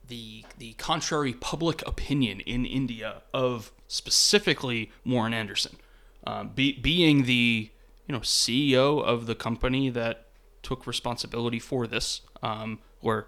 [0.07, 5.77] the the contrary public opinion in India of specifically Warren Anderson,
[6.25, 7.69] um, be, being the
[8.07, 10.25] you know CEO of the company that
[10.63, 13.27] took responsibility for this, um, or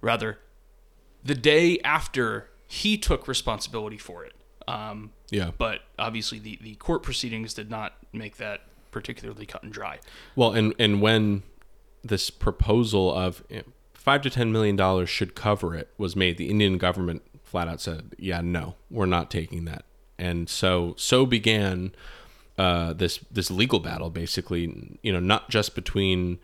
[0.00, 0.38] rather,
[1.24, 4.34] the day after he took responsibility for it.
[4.68, 5.52] Um, Yeah.
[5.56, 10.00] but obviously, the, the court proceedings did not make that particularly cut and dry.
[10.34, 11.42] Well, and and when
[12.02, 13.42] this proposal of
[14.06, 17.80] five to ten million dollars should cover it was made, the Indian government flat out
[17.82, 19.84] said, "Yeah, no, we're not taking that."
[20.18, 21.92] And so so began
[22.56, 24.96] uh, this this legal battle, basically.
[25.02, 26.38] You know, not just between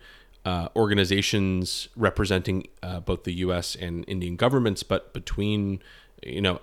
[0.45, 3.75] uh, organizations representing uh, both the U.S.
[3.75, 5.81] and Indian governments, but between
[6.21, 6.59] you know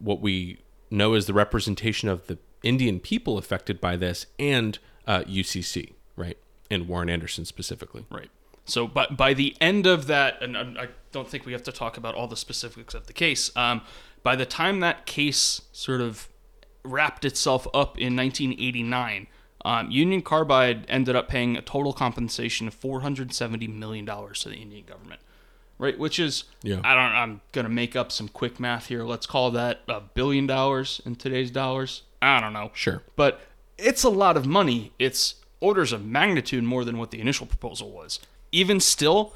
[0.00, 0.58] what we
[0.90, 6.36] know as the representation of the Indian people affected by this and uh, UCC, right,
[6.68, 8.04] and Warren Anderson specifically.
[8.10, 8.30] Right.
[8.64, 11.96] So, but by the end of that, and I don't think we have to talk
[11.96, 13.54] about all the specifics of the case.
[13.56, 13.82] Um,
[14.22, 16.28] by the time that case sort of
[16.84, 19.26] wrapped itself up in 1989,
[19.64, 24.56] um, Union Carbide ended up paying a total compensation of 470 million dollars to the
[24.56, 25.20] Indian government.
[25.78, 26.80] Right, which is Yeah.
[26.84, 27.12] I don't.
[27.12, 29.02] I'm gonna make up some quick math here.
[29.02, 32.02] Let's call that a billion dollars in today's dollars.
[32.20, 32.70] I don't know.
[32.74, 33.02] Sure.
[33.16, 33.40] But
[33.78, 34.92] it's a lot of money.
[35.00, 38.20] It's orders of magnitude more than what the initial proposal was.
[38.52, 39.32] Even still,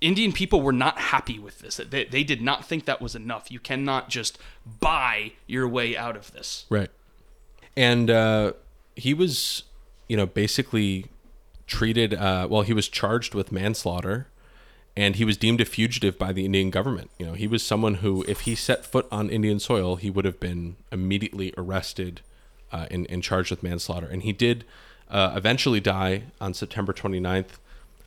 [0.00, 1.76] Indian people were not happy with this.
[1.76, 3.50] They, they did not think that was enough.
[3.50, 4.38] You cannot just
[4.80, 6.66] buy your way out of this.
[6.68, 6.90] Right.
[7.76, 8.52] And uh,
[8.94, 9.64] he was,
[10.08, 11.06] you know, basically
[11.66, 14.28] treated, uh, well, he was charged with manslaughter
[14.96, 17.10] and he was deemed a fugitive by the Indian government.
[17.18, 20.24] You know, he was someone who, if he set foot on Indian soil, he would
[20.24, 22.20] have been immediately arrested
[22.72, 24.06] uh, and, and charged with manslaughter.
[24.06, 24.64] And he did
[25.08, 27.58] uh, eventually die on September 29th,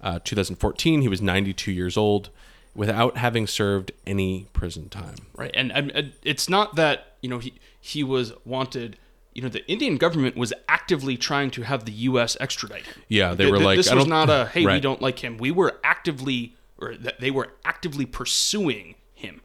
[0.01, 1.01] uh, 2014.
[1.01, 2.29] He was 92 years old
[2.73, 5.15] without having served any prison time.
[5.35, 5.51] Right.
[5.53, 8.97] And, and it's not that, you know, he, he was wanted.
[9.33, 12.35] You know, the Indian government was actively trying to have the U.S.
[12.41, 13.01] extradite him.
[13.07, 15.37] Yeah, they were th- like, this was not a, hey, we don't like him.
[15.37, 19.39] We were actively, or th- they were actively pursuing him.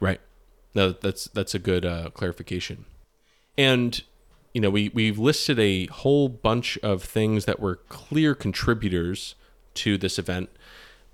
[0.00, 0.20] Right.
[0.74, 2.86] No, that's that's a good uh, clarification.
[3.56, 4.02] And
[4.52, 9.36] you know, we we've listed a whole bunch of things that were clear contributors
[9.74, 10.50] to this event,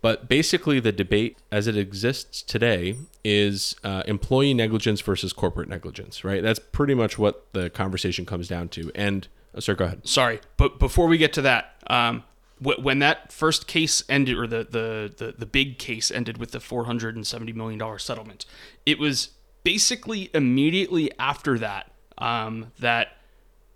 [0.02, 6.24] but basically the debate as it exists today is uh, employee negligence versus corporate negligence.
[6.24, 6.42] Right.
[6.42, 8.90] That's pretty much what the conversation comes down to.
[8.94, 10.06] And oh, sir, go ahead.
[10.06, 12.22] sorry but before we get to that um,
[12.58, 16.52] wh- when that first case ended or the, the, the, the big case ended with
[16.52, 18.46] the $470 million settlement
[18.84, 19.30] it was
[19.64, 23.08] basically immediately after that um, that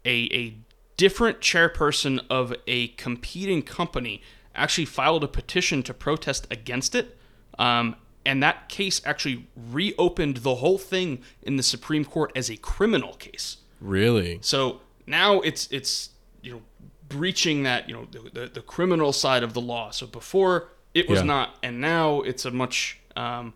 [0.04, 0.56] a, a
[0.96, 4.22] different chairperson of a competing company
[4.54, 7.16] actually filed a petition to protest against it
[7.58, 12.56] um, and that case actually reopened the whole thing in the supreme court as a
[12.56, 14.38] criminal case Really?
[14.42, 16.10] so now it's it's
[16.42, 16.62] you know
[17.10, 19.90] breaching that you know the, the, criminal side of the law.
[19.90, 21.26] So before it was Yeah.
[21.26, 23.52] not, and now it's a much um,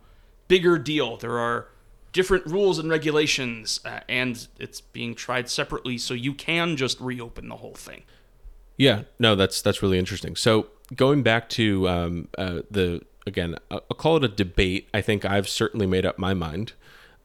[0.49, 1.17] bigger deal.
[1.17, 1.69] There are
[2.13, 5.97] different rules and regulations, uh, and it's being tried separately.
[5.97, 8.03] So you can just reopen the whole thing.
[8.77, 10.37] Yeah, no, that's that's really interesting.
[10.37, 14.89] So going back to um, uh, the again, I'll call it a debate.
[14.93, 16.73] I think I've certainly made up my mind,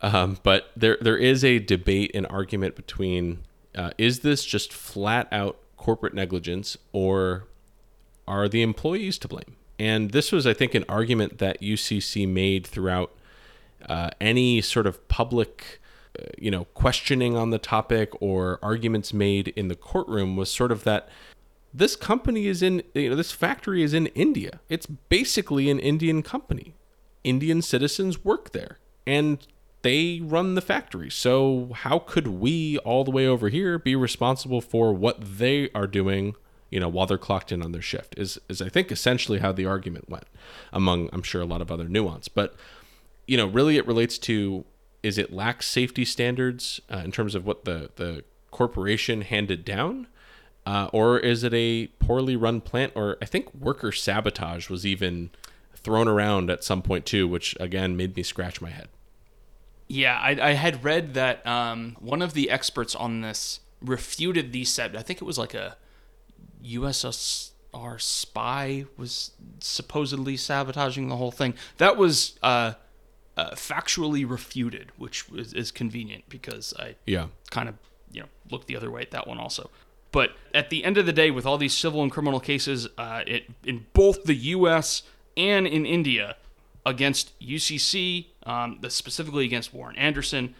[0.01, 3.39] um, but there there is a debate and argument between
[3.76, 7.47] uh, is this just flat out corporate negligence or
[8.28, 9.55] are the employees to blame?
[9.80, 13.16] And this was, I think, an argument that UCC made throughout
[13.88, 15.80] uh, any sort of public,
[16.20, 20.72] uh, you know, questioning on the topic or arguments made in the courtroom was sort
[20.72, 21.07] of that
[21.74, 24.59] this company is in, you know, this factory is in India.
[24.70, 26.76] It's basically an Indian company.
[27.24, 29.45] Indian citizens work there and
[29.82, 31.09] they run the factory.
[31.09, 35.88] So how could we all the way over here be responsible for what they are
[35.88, 36.36] doing
[36.70, 38.17] you know, while they're clocked in on their shift.
[38.17, 40.26] Is is I think essentially how the argument went,
[40.72, 42.28] among I'm sure a lot of other nuance.
[42.28, 42.55] But
[43.28, 44.65] you know, really it relates to
[45.01, 50.07] is it lacks safety standards uh, in terms of what the the corporation handed down,
[50.70, 52.91] uh, or is it a poorly run plant?
[52.95, 55.32] Or I think worker sabotage was even
[55.76, 58.88] thrown around at some point too, which again made me scratch my head.
[59.88, 64.70] Yeah, I, I had read that um, one of the experts on this refuted these
[64.72, 64.95] set.
[64.95, 65.78] I think it was like a
[66.63, 71.53] USSR spy was supposedly sabotaging the whole thing.
[71.78, 72.74] That was uh,
[73.38, 77.28] uh, factually refuted, which was, is convenient because I Yeah.
[77.49, 77.76] kind of
[78.11, 79.70] you know looked the other way at that one also.
[80.12, 83.22] But at the end of the day, with all these civil and criminal cases, uh,
[83.28, 85.03] it in both the U.S.
[85.38, 86.36] and in India
[86.86, 90.55] against UCC, um, the- specifically against Warren Anderson.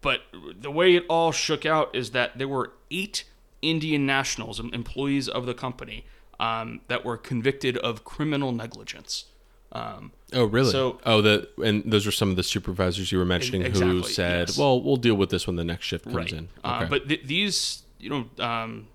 [0.00, 0.20] But
[0.60, 3.24] the way it all shook out is that there were eight
[3.62, 6.04] Indian nationals, employees of the company,
[6.38, 9.24] um, that were convicted of criminal negligence.
[9.72, 10.70] Um, Oh, really?
[10.70, 14.48] So- oh, the and those are some of the supervisors you were mentioning who said,
[14.48, 14.58] yes.
[14.58, 16.32] "Well, we'll deal with this when the next shift comes right.
[16.32, 18.88] in." Uh, but th- these, you know, um,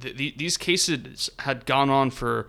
[0.00, 2.48] th- th- these cases had gone on for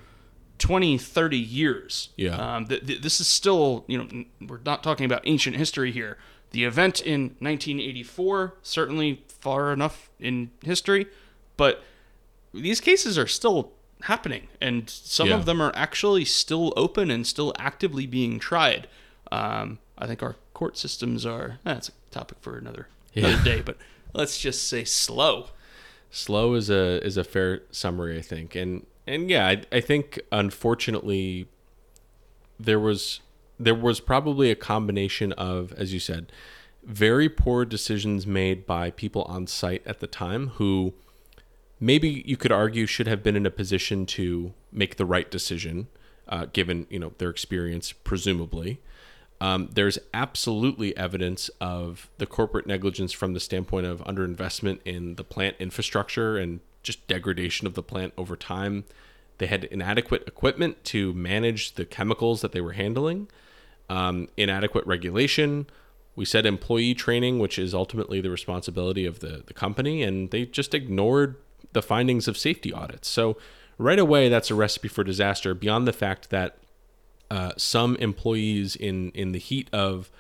[0.60, 2.10] 20, 30 years.
[2.16, 2.36] Yeah.
[2.36, 5.92] Um, th- th- this is still, you know, n- we're not talking about ancient history
[5.92, 6.18] here.
[6.52, 11.08] The event in 1984, certainly far enough in history,
[11.58, 11.84] but
[12.54, 13.72] these cases are still
[14.04, 15.36] happening, and some Yeah.
[15.36, 18.88] of them are actually still open and still actively being tried.
[19.32, 21.60] Um, I think our court systems are.
[21.64, 23.78] That's a topic for another another day, but
[24.14, 25.48] let's just say slow.
[26.12, 30.20] Slow is a is a fair summary, I think, and and yeah, I, I think
[30.32, 31.48] unfortunately
[32.60, 33.22] there was
[33.60, 36.32] there was probably a combination of, as you said,
[36.84, 40.94] very poor decisions made by people on site at the time who
[41.80, 45.88] maybe you could argue should have been in a position to make the right decision,
[46.28, 48.80] uh, given you know their experience, presumably.
[49.42, 55.24] Um, there's absolutely evidence of the corporate negligence from the standpoint of underinvestment in the
[55.24, 58.86] plant infrastructure and just degradation of the plant over time.
[59.40, 63.30] They had inadequate equipment to manage the chemicals that they were handling,
[63.90, 65.66] um, inadequate regulation.
[66.16, 70.46] We said employee training, which is ultimately the responsibility of the, the company, and they
[70.46, 71.36] just ignored
[71.74, 73.08] the findings of safety audits.
[73.08, 73.38] So,
[73.80, 76.58] right away, that's a recipe for disaster, beyond the fact that
[77.32, 80.12] uh, some employees in in the heat of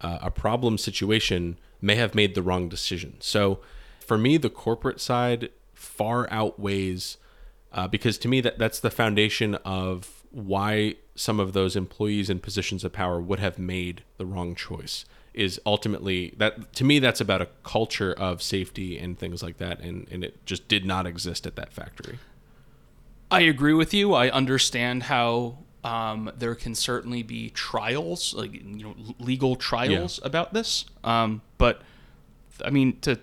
[0.00, 3.16] uh, a problem situation may have made the wrong decision.
[3.18, 3.58] So
[3.98, 7.18] for me, the corporate side far outweighs
[7.72, 12.38] uh, because to me that that's the foundation of why some of those employees in
[12.38, 15.04] positions of power would have made the wrong choice
[15.34, 19.80] is ultimately that to me that's about a culture of safety and things like that
[19.80, 22.18] and, and it just did not exist at that factory
[23.32, 24.12] I agree with you.
[24.12, 30.54] I understand how um, there can certainly be trials, like you know, legal trials about
[30.54, 30.84] this.
[31.02, 31.82] Um, but
[32.64, 33.18] I mean, to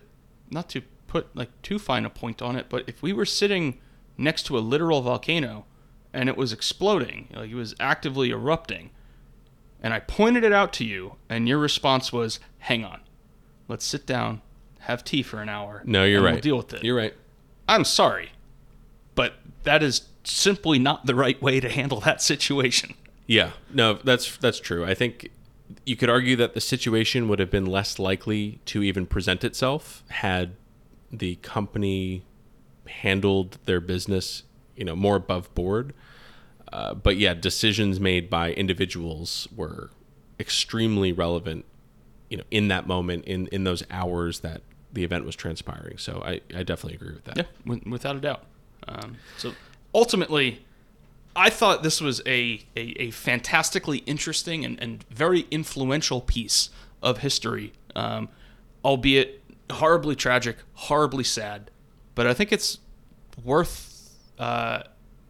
[0.52, 3.80] not to put like too fine a point on it, but if we were sitting
[4.18, 5.66] next to a literal volcano
[6.14, 8.90] and it was exploding, like it was actively erupting,
[9.82, 13.00] and I pointed it out to you, and your response was, "Hang on,
[13.70, 14.42] let's sit down,
[14.80, 16.84] have tea for an hour." no you're and right We'll deal with it.
[16.84, 17.14] you're right
[17.70, 18.32] I'm sorry,
[19.16, 22.94] but that is simply not the right way to handle that situation.
[23.28, 24.86] Yeah, no, that's that's true.
[24.86, 25.30] I think
[25.86, 30.04] you could argue that the situation would have been less likely to even present itself
[30.10, 30.56] had
[31.12, 32.24] the company
[32.88, 34.44] handled their business,
[34.76, 35.94] you know, more above board.
[36.72, 39.90] Uh, but yeah, decisions made by individuals were
[40.40, 41.66] extremely relevant,
[42.30, 44.62] you know, in that moment, in in those hours that
[44.92, 45.98] the event was transpiring.
[45.98, 47.38] So I, I definitely agree with that.
[47.38, 48.44] Yeah, wi- without a doubt.
[48.88, 49.54] Um, so
[49.94, 50.66] ultimately,
[51.36, 56.70] I thought this was a, a, a fantastically interesting and, and very influential piece
[57.02, 58.30] of history, um,
[58.84, 59.42] albeit
[59.72, 61.72] horribly tragic, horribly sad.
[62.16, 62.80] But I think it's
[63.44, 64.84] worth uh,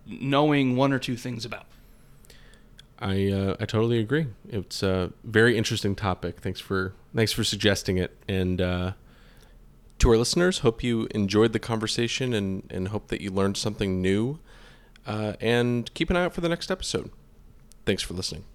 [0.06, 1.66] knowing one or two things about.
[3.02, 4.28] I uh, I totally agree.
[4.50, 6.40] It's a very interesting topic.
[6.42, 8.18] Thanks for thanks for suggesting it.
[8.28, 8.94] And uh,
[10.00, 14.02] to our listeners, hope you enjoyed the conversation and and hope that you learned something
[14.02, 14.40] new.
[15.10, 17.10] Uh, and keep an eye out for the next episode.
[17.84, 18.46] Thanks for listening.